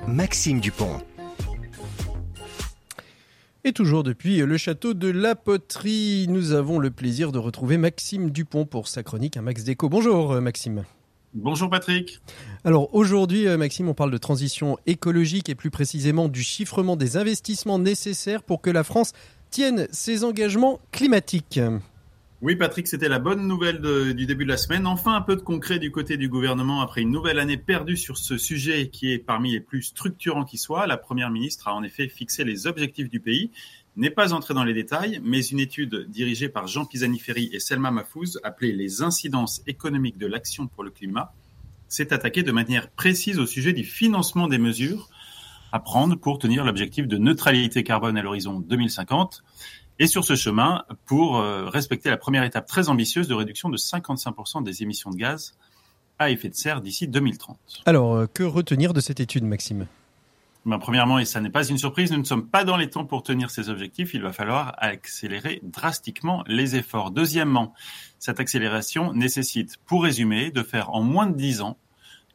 [0.08, 1.02] Maxime Dupont.
[3.64, 8.30] Et toujours depuis le château de la Poterie, nous avons le plaisir de retrouver Maxime
[8.30, 9.90] Dupont pour sa chronique Un Max Déco.
[9.90, 10.84] Bonjour euh, Maxime.
[11.34, 12.22] Bonjour Patrick.
[12.64, 17.18] Alors aujourd'hui, euh, Maxime, on parle de transition écologique et plus précisément du chiffrement des
[17.18, 19.14] investissements nécessaires pour que la France
[19.50, 21.60] tienne ses engagements climatiques.
[22.46, 23.82] Oui Patrick, c'était la bonne nouvelle
[24.14, 24.86] du début de la semaine.
[24.86, 28.20] Enfin un peu de concret du côté du gouvernement après une nouvelle année perdue sur
[28.20, 30.86] ce sujet qui est parmi les plus structurants qui soit.
[30.86, 33.50] La Première ministre a en effet fixé les objectifs du pays,
[33.96, 37.90] n'est pas entrée dans les détails, mais une étude dirigée par Jean Pisani-Ferry et Selma
[37.90, 41.34] Mahfouz, appelée Les incidences économiques de l'action pour le climat,
[41.88, 45.10] s'est attaquée de manière précise au sujet du financement des mesures
[45.72, 49.44] à prendre pour tenir l'objectif de neutralité carbone à l'horizon 2050
[50.00, 53.78] et sur ce chemin pour euh, respecter la première étape très ambitieuse de réduction de
[53.78, 55.56] 55% des émissions de gaz
[56.20, 57.58] à effet de serre d'ici 2030.
[57.86, 59.88] Alors, euh, que retenir de cette étude, Maxime?
[60.66, 63.06] Ben, premièrement, et ça n'est pas une surprise, nous ne sommes pas dans les temps
[63.06, 64.16] pour tenir ces objectifs.
[64.16, 67.12] Il va falloir accélérer drastiquement les efforts.
[67.12, 67.74] Deuxièmement,
[68.18, 71.78] cette accélération nécessite, pour résumer, de faire en moins de 10 ans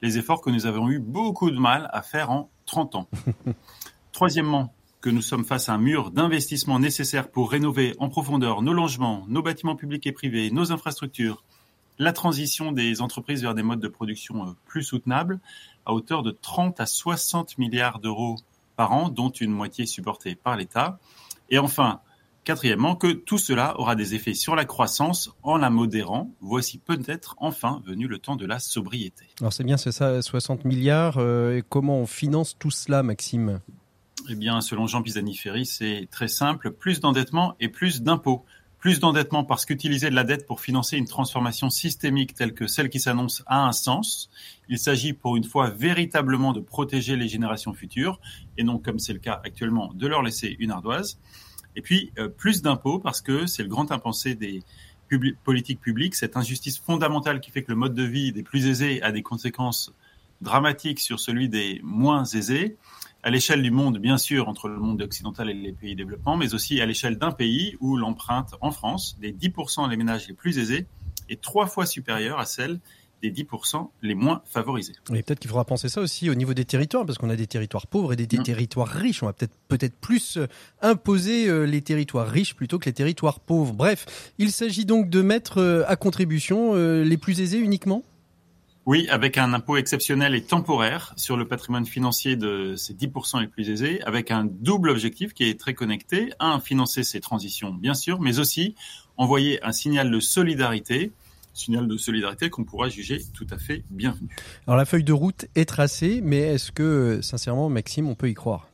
[0.01, 3.09] les efforts que nous avons eu beaucoup de mal à faire en 30 ans.
[4.13, 8.73] Troisièmement, que nous sommes face à un mur d'investissement nécessaire pour rénover en profondeur nos
[8.73, 11.43] logements, nos bâtiments publics et privés, nos infrastructures,
[11.99, 15.41] la transition des entreprises vers des modes de production euh, plus soutenables
[15.87, 18.37] à hauteur de 30 à 60 milliards d'euros
[18.77, 20.99] par an, dont une moitié supportée par l'État.
[21.51, 22.01] Et enfin,
[22.45, 26.31] quatrièmement, que tout cela aura des effets sur la croissance en la modérant.
[26.41, 29.27] Voici peut-être enfin venu le temps de la sobriété.
[29.41, 31.19] Alors c'est bien, c'est ça, 60 milliards.
[31.19, 33.61] euh, et comment on finance tout cela, Maxime?
[34.33, 38.45] Eh bien, selon Jean Pisani-Ferry, c'est très simple, plus d'endettement et plus d'impôts.
[38.79, 42.91] Plus d'endettement parce qu'utiliser de la dette pour financer une transformation systémique telle que celle
[42.91, 44.31] qui s'annonce a un sens.
[44.69, 48.21] Il s'agit pour une fois véritablement de protéger les générations futures
[48.57, 51.19] et non, comme c'est le cas actuellement, de leur laisser une ardoise.
[51.75, 54.63] Et puis, euh, plus d'impôts parce que c'est le grand impensé des
[55.43, 59.03] politiques publiques, cette injustice fondamentale qui fait que le mode de vie des plus aisés
[59.03, 59.93] a des conséquences
[60.41, 62.77] dramatiques sur celui des moins aisés
[63.23, 66.55] à l'échelle du monde, bien sûr, entre le monde occidental et les pays développants, mais
[66.55, 70.59] aussi à l'échelle d'un pays où l'empreinte en France des 10% des ménages les plus
[70.59, 70.87] aisés
[71.29, 72.81] est trois fois supérieure à celle
[73.23, 74.95] des 10% les moins favorisés.
[75.15, 77.47] Et peut-être qu'il faudra penser ça aussi au niveau des territoires, parce qu'on a des
[77.47, 78.45] territoires pauvres et des, des Mm.
[78.45, 79.23] territoires riches.
[79.23, 80.47] On va peut-être peut-être plus euh,
[80.81, 83.75] imposer euh, les territoires riches plutôt que les territoires pauvres.
[83.75, 88.03] Bref, il s'agit donc de mettre euh, à contribution les plus aisés uniquement?
[88.91, 93.47] Oui, avec un impôt exceptionnel et temporaire sur le patrimoine financier de ces 10% les
[93.47, 96.33] plus aisés, avec un double objectif qui est très connecté.
[96.41, 98.75] Un, financer ces transitions, bien sûr, mais aussi
[99.17, 101.13] envoyer un signal de solidarité,
[101.55, 104.29] signal de solidarité qu'on pourra juger tout à fait bienvenu.
[104.67, 108.35] Alors la feuille de route est tracée, mais est-ce que, sincèrement, Maxime, on peut y
[108.35, 108.67] croire?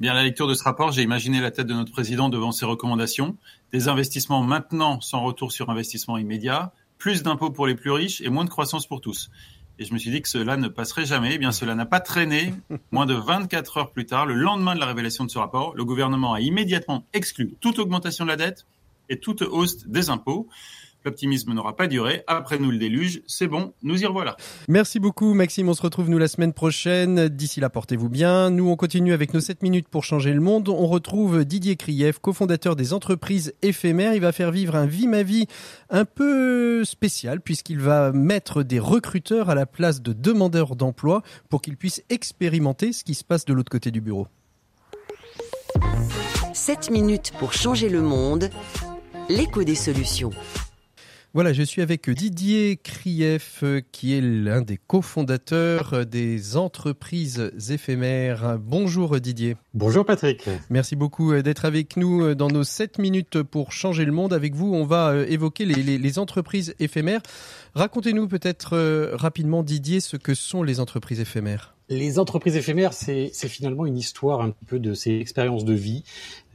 [0.00, 2.52] Bien, à la lecture de ce rapport, j'ai imaginé la tête de notre président devant
[2.52, 3.38] ses recommandations.
[3.72, 8.28] Des investissements maintenant sans retour sur investissement immédiat, plus d'impôts pour les plus riches et
[8.28, 9.30] moins de croissance pour tous.
[9.78, 11.34] Et je me suis dit que cela ne passerait jamais.
[11.34, 12.54] Eh bien, cela n'a pas traîné.
[12.92, 15.84] Moins de 24 heures plus tard, le lendemain de la révélation de ce rapport, le
[15.84, 18.66] gouvernement a immédiatement exclu toute augmentation de la dette
[19.10, 20.48] et toute hausse des impôts.
[21.06, 22.24] L'optimisme n'aura pas duré.
[22.26, 24.36] Après nous le déluge, c'est bon, nous y revoilà.
[24.66, 27.28] Merci beaucoup Maxime, on se retrouve nous la semaine prochaine.
[27.28, 28.50] D'ici là, portez-vous bien.
[28.50, 30.68] Nous, on continue avec nos 7 minutes pour changer le monde.
[30.68, 34.14] On retrouve Didier Krief, cofondateur des entreprises éphémères.
[34.14, 35.46] Il va faire vivre un vie ma vie
[35.90, 41.62] un peu spécial puisqu'il va mettre des recruteurs à la place de demandeurs d'emploi pour
[41.62, 44.26] qu'ils puissent expérimenter ce qui se passe de l'autre côté du bureau.
[46.52, 48.50] 7 minutes pour changer le monde.
[49.28, 50.30] L'écho des solutions.
[51.36, 57.52] Voilà, je suis avec Didier Krief, euh, qui est l'un des cofondateurs euh, des entreprises
[57.68, 58.58] éphémères.
[58.58, 59.54] Bonjour Didier.
[59.74, 60.48] Bonjour Patrick.
[60.70, 64.32] Merci beaucoup euh, d'être avec nous dans nos 7 minutes pour changer le monde.
[64.32, 67.20] Avec vous, on va évoquer les, les, les entreprises éphémères.
[67.74, 71.76] Racontez-nous peut-être rapidement, Didier, ce que sont les entreprises éphémères.
[71.88, 76.02] Les entreprises éphémères, c'est finalement une histoire un peu de ces expériences de vie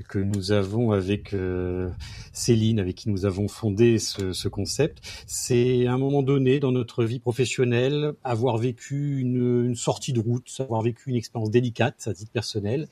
[0.07, 1.89] que nous avons avec euh,
[2.33, 5.01] Céline, avec qui nous avons fondé ce, ce concept.
[5.27, 10.19] C'est à un moment donné dans notre vie professionnelle avoir vécu une, une, sortie de
[10.19, 12.87] route, avoir vécu une expérience délicate à titre personnel,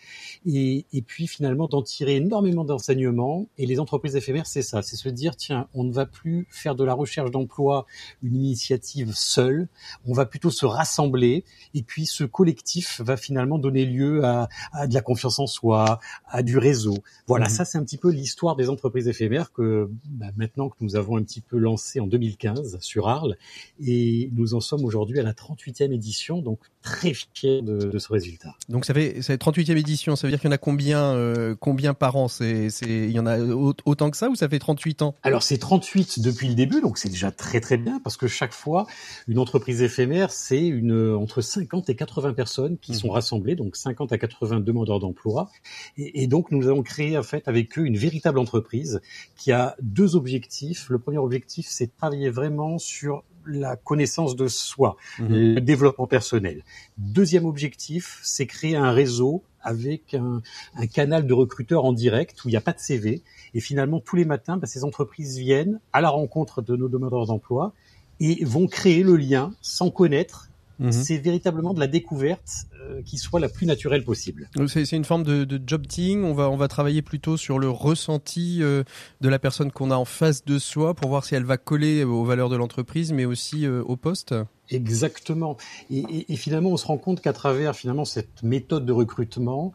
[0.45, 3.47] et, et puis finalement d'en tirer énormément d'enseignements.
[3.57, 6.75] Et les entreprises éphémères, c'est ça, c'est se dire tiens, on ne va plus faire
[6.75, 7.85] de la recherche d'emploi
[8.21, 9.67] une initiative seule,
[10.05, 11.43] on va plutôt se rassembler
[11.73, 15.99] et puis se collectif va finalement donner lieu à, à, de la confiance en soi,
[16.27, 16.97] à du réseau.
[17.27, 17.49] Voilà, mmh.
[17.49, 21.17] ça c'est un petit peu l'histoire des entreprises éphémères que bah, maintenant que nous avons
[21.17, 23.37] un petit peu lancé en 2015 sur Arles
[23.85, 28.11] et nous en sommes aujourd'hui à la 38e édition, donc très fiers de, de, ce
[28.11, 28.55] résultat.
[28.69, 31.13] Donc ça fait, ça fait 38e édition, ça veut dire qu'il y en a combien,
[31.13, 32.27] euh, combien par an?
[32.27, 35.15] C'est, il y en a autant que ça ou ça fait 38 ans?
[35.23, 38.53] Alors c'est 38 depuis le début, donc c'est déjà très très bien parce que chaque
[38.53, 38.87] fois
[39.27, 42.95] une entreprise éphémère c'est une entre 50 et 80 80 personnes qui mmh.
[42.95, 45.49] sont rassemblées, donc 50 à 80 demandeurs d'emploi.
[45.97, 48.99] Et, et, donc, nous avons créé, en fait, avec eux, une véritable entreprise
[49.37, 50.89] qui a deux objectifs.
[50.89, 55.25] Le premier objectif, c'est de travailler vraiment sur la connaissance de soi, mmh.
[55.27, 56.63] le développement personnel.
[56.97, 60.41] Deuxième objectif, c'est créer un réseau avec un,
[60.75, 63.23] un, canal de recruteurs en direct où il n'y a pas de CV.
[63.53, 67.25] Et finalement, tous les matins, bah, ces entreprises viennent à la rencontre de nos demandeurs
[67.27, 67.73] d'emploi
[68.19, 70.48] et vont créer le lien sans connaître
[70.79, 70.91] Mmh.
[70.91, 74.49] C'est véritablement de la découverte euh, qui soit la plus naturelle possible.
[74.67, 76.23] C'est une forme de, de job team.
[76.23, 78.83] On va, on va travailler plutôt sur le ressenti euh,
[79.19, 82.05] de la personne qu'on a en face de soi pour voir si elle va coller
[82.05, 84.33] aux valeurs de l'entreprise, mais aussi euh, au poste.
[84.69, 85.57] Exactement.
[85.89, 89.73] Et, et, et, finalement, on se rend compte qu'à travers finalement cette méthode de recrutement,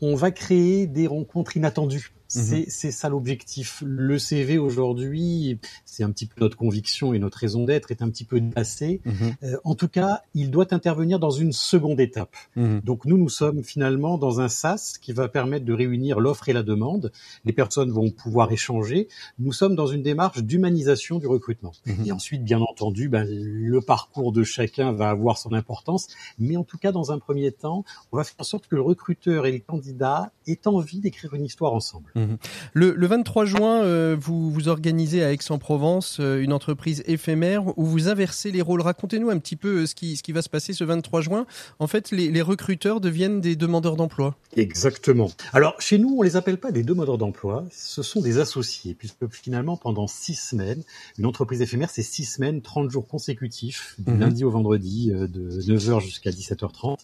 [0.00, 2.12] on va créer des rencontres inattendues.
[2.34, 2.64] Mhm.
[2.68, 3.82] C'est ça l'objectif.
[3.86, 8.10] Le CV aujourd'hui, c'est un petit peu notre conviction et notre raison d'être est un
[8.10, 9.00] petit peu dépassée.
[9.04, 9.10] Mmh.
[9.42, 12.34] Euh, en tout cas, il doit intervenir dans une seconde étape.
[12.56, 12.80] Mmh.
[12.80, 16.52] Donc nous, nous sommes finalement dans un SAS qui va permettre de réunir l'offre et
[16.52, 17.12] la demande.
[17.44, 19.08] Les personnes vont pouvoir échanger.
[19.38, 21.72] Nous sommes dans une démarche d'humanisation du recrutement.
[21.86, 22.06] Mmh.
[22.06, 26.08] Et ensuite, bien entendu, ben, le parcours de chacun va avoir son importance.
[26.38, 28.82] Mais en tout cas, dans un premier temps, on va faire en sorte que le
[28.82, 32.10] recruteur et les candidats aient envie d'écrire une histoire ensemble.
[32.16, 32.36] Mmh.
[32.72, 37.84] Le, le, 23 juin, euh, vous, vous organisez à Aix-en-Provence euh, une entreprise éphémère où
[37.84, 38.80] vous inversez les rôles.
[38.80, 41.46] Racontez-nous un petit peu euh, ce qui, ce qui va se passer ce 23 juin.
[41.78, 44.34] En fait, les, les recruteurs deviennent des demandeurs d'emploi.
[44.56, 45.30] Exactement.
[45.52, 49.28] Alors, chez nous, on les appelle pas des demandeurs d'emploi, ce sont des associés, puisque
[49.30, 50.82] finalement, pendant six semaines,
[51.18, 54.20] une entreprise éphémère, c'est six semaines, 30 jours consécutifs, du mmh.
[54.20, 56.96] lundi au vendredi, de 9h jusqu'à 17h30.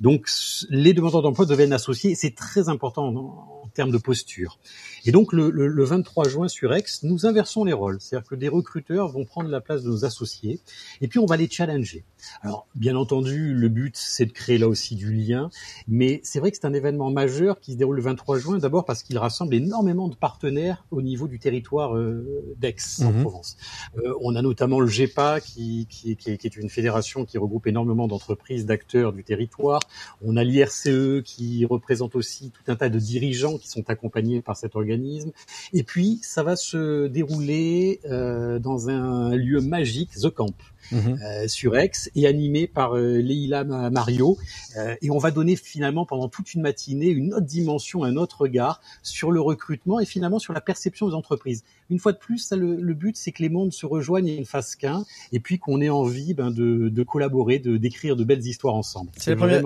[0.00, 0.28] Donc,
[0.70, 4.55] les demandeurs d'emploi deviennent associés, c'est très important en, en termes de posture.
[5.04, 8.34] Et donc le, le, le, 23 juin sur Aix, nous inversons les rôles, c'est-à-dire que
[8.34, 10.58] des recruteurs vont prendre la place de nos associés,
[11.00, 12.04] et puis on va les challenger.
[12.42, 15.48] Alors bien entendu, le but c'est de créer là aussi du lien,
[15.86, 18.84] mais c'est vrai que c'est un événement majeur qui se déroule le 23 juin, d'abord
[18.84, 23.22] parce qu'il rassemble énormément de partenaires au niveau du territoire euh, d'Aix en mmh.
[23.22, 23.56] Provence.
[23.98, 27.66] Euh, on a notamment le GEPA qui, qui, qui, qui, est une fédération qui regroupe
[27.68, 29.80] énormément d'entreprises, d'acteurs du territoire.
[30.24, 34.56] On a l'IRCE qui représente aussi tout un tas de dirigeants qui sont accompagnés par
[34.56, 35.32] cet organisme.
[35.72, 40.54] Et puis, ça va se dérouler euh, dans un lieu magique, The Camp.
[40.92, 40.96] Mmh.
[40.96, 44.38] Euh, sur Aix et animé par euh, Leila Mario
[44.76, 48.42] euh, et on va donner finalement pendant toute une matinée une autre dimension, un autre
[48.42, 51.64] regard sur le recrutement et finalement sur la perception des entreprises.
[51.90, 54.38] Une fois de plus, ça, le, le, but c'est que les mondes se rejoignent et
[54.38, 58.22] ne fassent qu'un et puis qu'on ait envie ben, de, de, collaborer, de d'écrire de
[58.22, 59.10] belles histoires ensemble.
[59.16, 59.62] C'est la, première,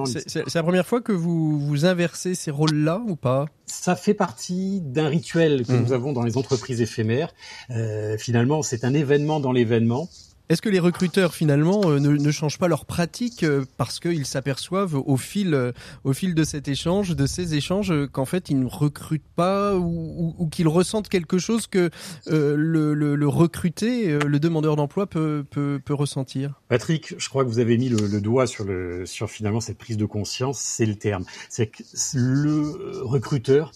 [0.55, 3.47] la première fois que vous vous inversez ces rôles-là ou pas?
[3.71, 5.81] Ça fait partie d'un rituel que mmh.
[5.81, 7.33] nous avons dans les entreprises éphémères.
[7.71, 10.09] Euh, finalement, c'est un événement dans l'événement
[10.51, 14.97] Est-ce que les recruteurs finalement euh, ne, changent pas leur pratique euh, parce qu'ils s'aperçoivent
[14.97, 15.71] au fil, euh,
[16.03, 20.49] au fil de cet échange, de ces échanges, qu'en fait ils ne recrutent pas ou,
[20.51, 21.91] qu'ils ressentent quelque chose que
[22.27, 25.45] le, le, le recruté, le demandeur d'emploi peut
[25.89, 26.61] ressentir?
[26.69, 29.79] Patrick, je crois que vous avez mis le, le doigt sur le sur finalement cette
[29.79, 31.25] prise de conscience, c'est le terme.
[31.49, 31.85] C'est que
[32.15, 33.71] le recruteur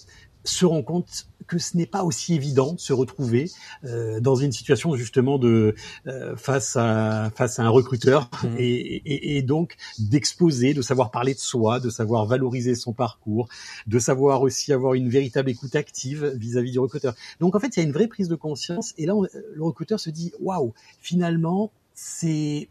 [0.45, 3.51] se rend compte que ce n'est pas aussi évident de se retrouver
[3.85, 5.75] euh, dans une situation justement de
[6.07, 8.57] euh, face à face à un recruteur Mhm.
[8.59, 13.49] et, et, et donc d'exposer, de savoir parler de soi, de savoir valoriser son parcours,
[13.87, 17.15] de savoir aussi avoir une véritable écoute active vis-à-vis du recruteur.
[17.41, 19.63] Donc en fait, il y a une vraie prise de conscience et là on- le
[19.63, 22.69] recruteur se dit waouh, finalement c'est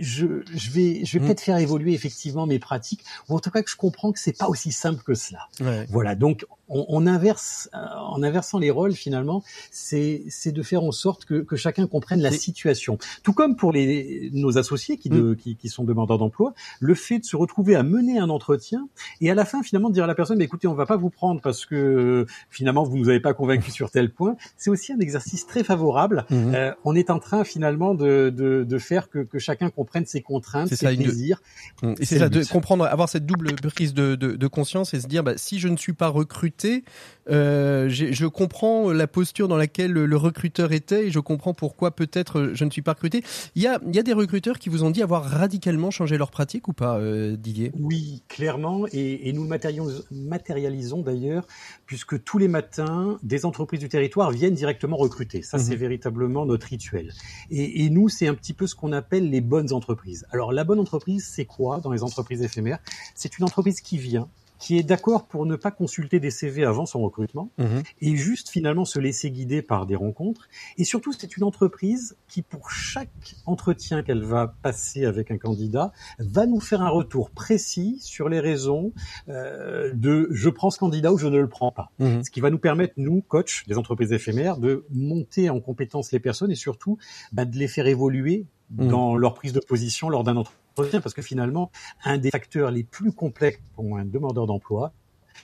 [0.00, 1.26] je, je vais, je vais Mhm.
[1.26, 4.36] peut-être faire évoluer effectivement mes pratiques, ou en tout cas que je comprends que c'est
[4.36, 5.40] pas aussi simple que cela.
[5.60, 5.86] ouais.
[5.90, 10.82] Voilà, donc on, on inverse, euh, en inversant les rôles finalement, c'est c'est de faire
[10.82, 12.98] en sorte que, que chacun comprenne la situation.
[13.22, 17.20] Tout comme pour les nos associés qui, de, qui, qui sont demandeurs d'emploi, le fait
[17.20, 18.88] de se retrouver à mener un entretien
[19.20, 20.96] et à la fin finalement de dire à la personne, bah, écoutez, on va pas
[20.96, 24.70] vous prendre parce que euh, finalement vous nous avez pas convaincu sur tel point, c'est
[24.70, 26.24] aussi un exercice très favorable.
[26.30, 26.54] Mhm.
[26.54, 30.22] Euh, on est en train finalement de, de, de faire que, que chacun comprenne ses
[30.22, 31.40] contraintes, C'est ses ça, une- plaisirs.
[31.82, 31.94] Mm.
[32.00, 35.06] Et C'est ça, de comprendre, avoir cette double prise de, de, de conscience et se
[35.06, 36.82] dire, bah, si je ne suis pas recruté,
[37.30, 42.38] euh, je comprends la posture dans laquelle le recruteur était et je comprends pourquoi peut-être
[42.38, 43.22] euh, je ne suis pas recruté.
[43.54, 46.18] Il y a, il y a des recruteurs qui vous ont dit avoir radicalement changé
[46.18, 47.72] leur pratique ou pas, euh, Didier?
[47.78, 49.48] Oui, clairement, et, et nous le
[50.10, 51.46] matérialisons, d'ailleurs,
[51.86, 55.42] puisque tous les matins, des entreprises du territoire viennent directement recruter.
[55.42, 55.62] Ça, Mhm.
[55.64, 57.12] c'est véritablement notre rituel.
[57.50, 60.26] Et, et nous, c'est un petit peu ce qu'on appelle les bonnes entreprises.
[60.30, 62.78] Alors, la bonne entreprise, c'est quoi dans les entreprises éphémères?
[63.14, 64.28] C'est une entreprise qui vient,
[64.58, 67.50] qui est d'accord pour ne pas consulter des CV avant son recrutement,
[68.00, 70.48] et juste finalement se laisser guider par des rencontres.
[70.78, 75.92] Et surtout, c'est une entreprise qui, pour chaque entretien qu'elle va passer avec un candidat,
[76.18, 78.92] va nous faire un retour précis sur les raisons
[79.28, 81.90] euh, de je prends ce candidat ou je ne le prends pas.
[81.98, 82.24] Mhm.
[82.24, 86.20] Ce qui va nous permettre, nous, coachs des entreprises éphémères, de monter en compétence les
[86.20, 86.98] personnes et surtout
[87.32, 88.88] bah, de les faire évoluer Mhm.
[88.88, 90.60] dans leur prise de position lors d'un entretien.
[90.76, 91.70] Parce que finalement,
[92.04, 94.92] un des facteurs les plus complexes pour un demandeur d'emploi,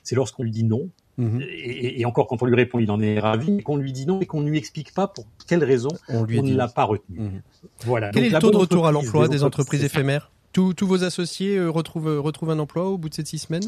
[0.02, 1.42] c'est lorsqu'on lui dit non, Mhm.
[1.42, 4.06] et, et encore quand on lui répond, il en est ravi, mais qu'on lui dit
[4.06, 6.68] non et qu'on ne lui explique pas pour quelle raison On lui on ne l'a
[6.68, 7.20] pas retenu.
[7.20, 7.42] Mhm.
[7.84, 8.10] Voilà.
[8.12, 10.86] Quel Donc, est le taux de retour à l'emploi des des entreprises éphémères tous, tous
[10.86, 13.66] vos associés euh, retrouvent, euh, retrouvent un emploi au bout de ces six semaines?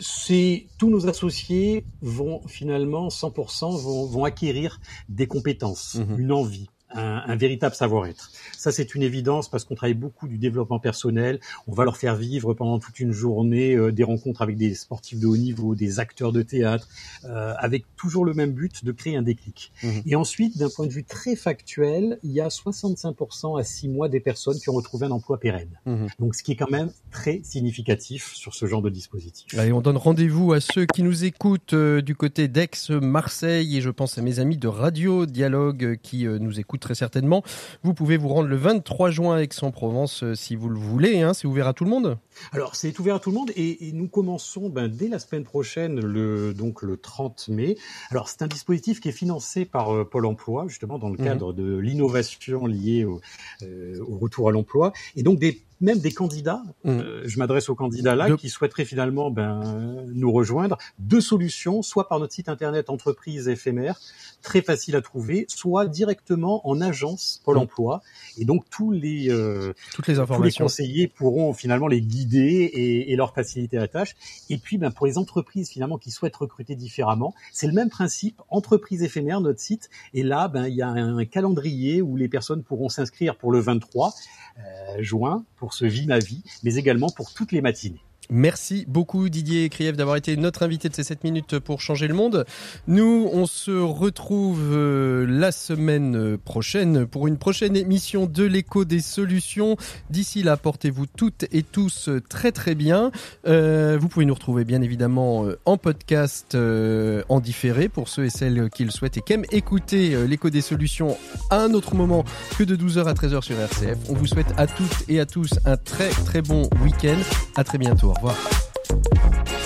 [0.00, 6.20] C'est tous nos associés vont finalement 100% vont, vont acquérir des compétences, Mhm.
[6.20, 6.68] une envie.
[6.92, 8.30] Un, un véritable savoir-être.
[8.56, 11.40] Ça, c'est une évidence parce qu'on travaille beaucoup du développement personnel.
[11.66, 15.18] On va leur faire vivre pendant toute une journée euh, des rencontres avec des sportifs
[15.18, 16.88] de haut niveau, des acteurs de théâtre,
[17.24, 19.72] euh, avec toujours le même but de créer un déclic.
[19.82, 20.02] Mhm.
[20.06, 24.08] Et ensuite, d'un point de vue très factuel, il y a 65% à 6 mois
[24.08, 25.78] des personnes qui ont retrouvé un emploi pérenne.
[25.86, 26.08] Mhm.
[26.18, 29.56] Donc, ce qui est quand même très significatif sur ce genre de dispositif.
[29.58, 33.80] Allez, on donne rendez-vous à ceux qui nous écoutent euh, du côté d'Aix, Marseille, et
[33.80, 37.42] je pense à mes amis de Radio Dialogue euh, qui nous écoutent très certainement.
[37.82, 41.20] Vous pouvez vous rendre le 23 juin à Aix-en-Provence euh, si vous le voulez.
[41.20, 42.18] Hein, c'est ouvert à tout le monde.
[42.52, 45.44] Alors, c'est ouvert à tout le monde et, et nous commençons ben, dès la semaine
[45.44, 47.76] prochaine, le, donc le 30 mai.
[48.10, 51.24] Alors, c'est un dispositif qui est financé par euh, Pôle Emploi, justement, dans le Mhm.
[51.24, 53.20] cadre de l'innovation liée au,
[53.62, 54.92] euh, au retour à l'emploi.
[55.16, 57.00] Et donc, des, même des candidats, Mhm.
[57.00, 60.76] euh, je m'adresse aux candidats là, De- qui souhaiteraient finalement ben, nous rejoindre.
[60.98, 63.98] Deux solutions, soit par notre site internet entreprise éphémère,
[64.42, 67.62] très facile à trouver, soit directement en agence Pôle Mhm.
[67.62, 68.02] emploi.
[68.38, 69.30] Et donc, tous les...
[69.30, 73.88] euh, Toutes les tous les conseillers pourront finalement les guider et, et leur faciliter la
[73.88, 74.16] tâche.
[74.48, 78.40] Et puis, ben, pour les entreprises finalement qui souhaitent recruter différemment, c'est le même principe.
[78.48, 79.90] Entreprise éphémère, notre site.
[80.14, 83.60] Et là, ben, il y a un calendrier où les personnes pourront s'inscrire pour le
[83.60, 84.12] 23
[84.58, 88.02] euh, juin pour ce Vie ma vie, mais également pour toutes les matinées.
[88.30, 92.14] Merci beaucoup Didier Kriev d'avoir été notre invité de ces 7 minutes pour changer le
[92.14, 92.44] monde.
[92.86, 99.00] Nous, on se retrouve euh, la semaine prochaine pour une prochaine émission de l'écho des
[99.00, 99.76] solutions.
[100.10, 103.10] D'ici là, portez-vous toutes et tous très très bien.
[103.48, 108.30] Euh, vous pouvez nous retrouver bien évidemment euh, en podcast en différé pour ceux et
[108.30, 111.16] celles qui le souhaitent et qui aiment écouter l'écho des solutions
[111.50, 112.24] à un autre moment
[112.56, 113.98] que de 12h à 13h sur RCF.
[114.08, 117.18] On vous souhaite à toutes et à tous un très très bon week-end.
[117.56, 118.12] À très bientôt.
[118.22, 119.59] Au revoir.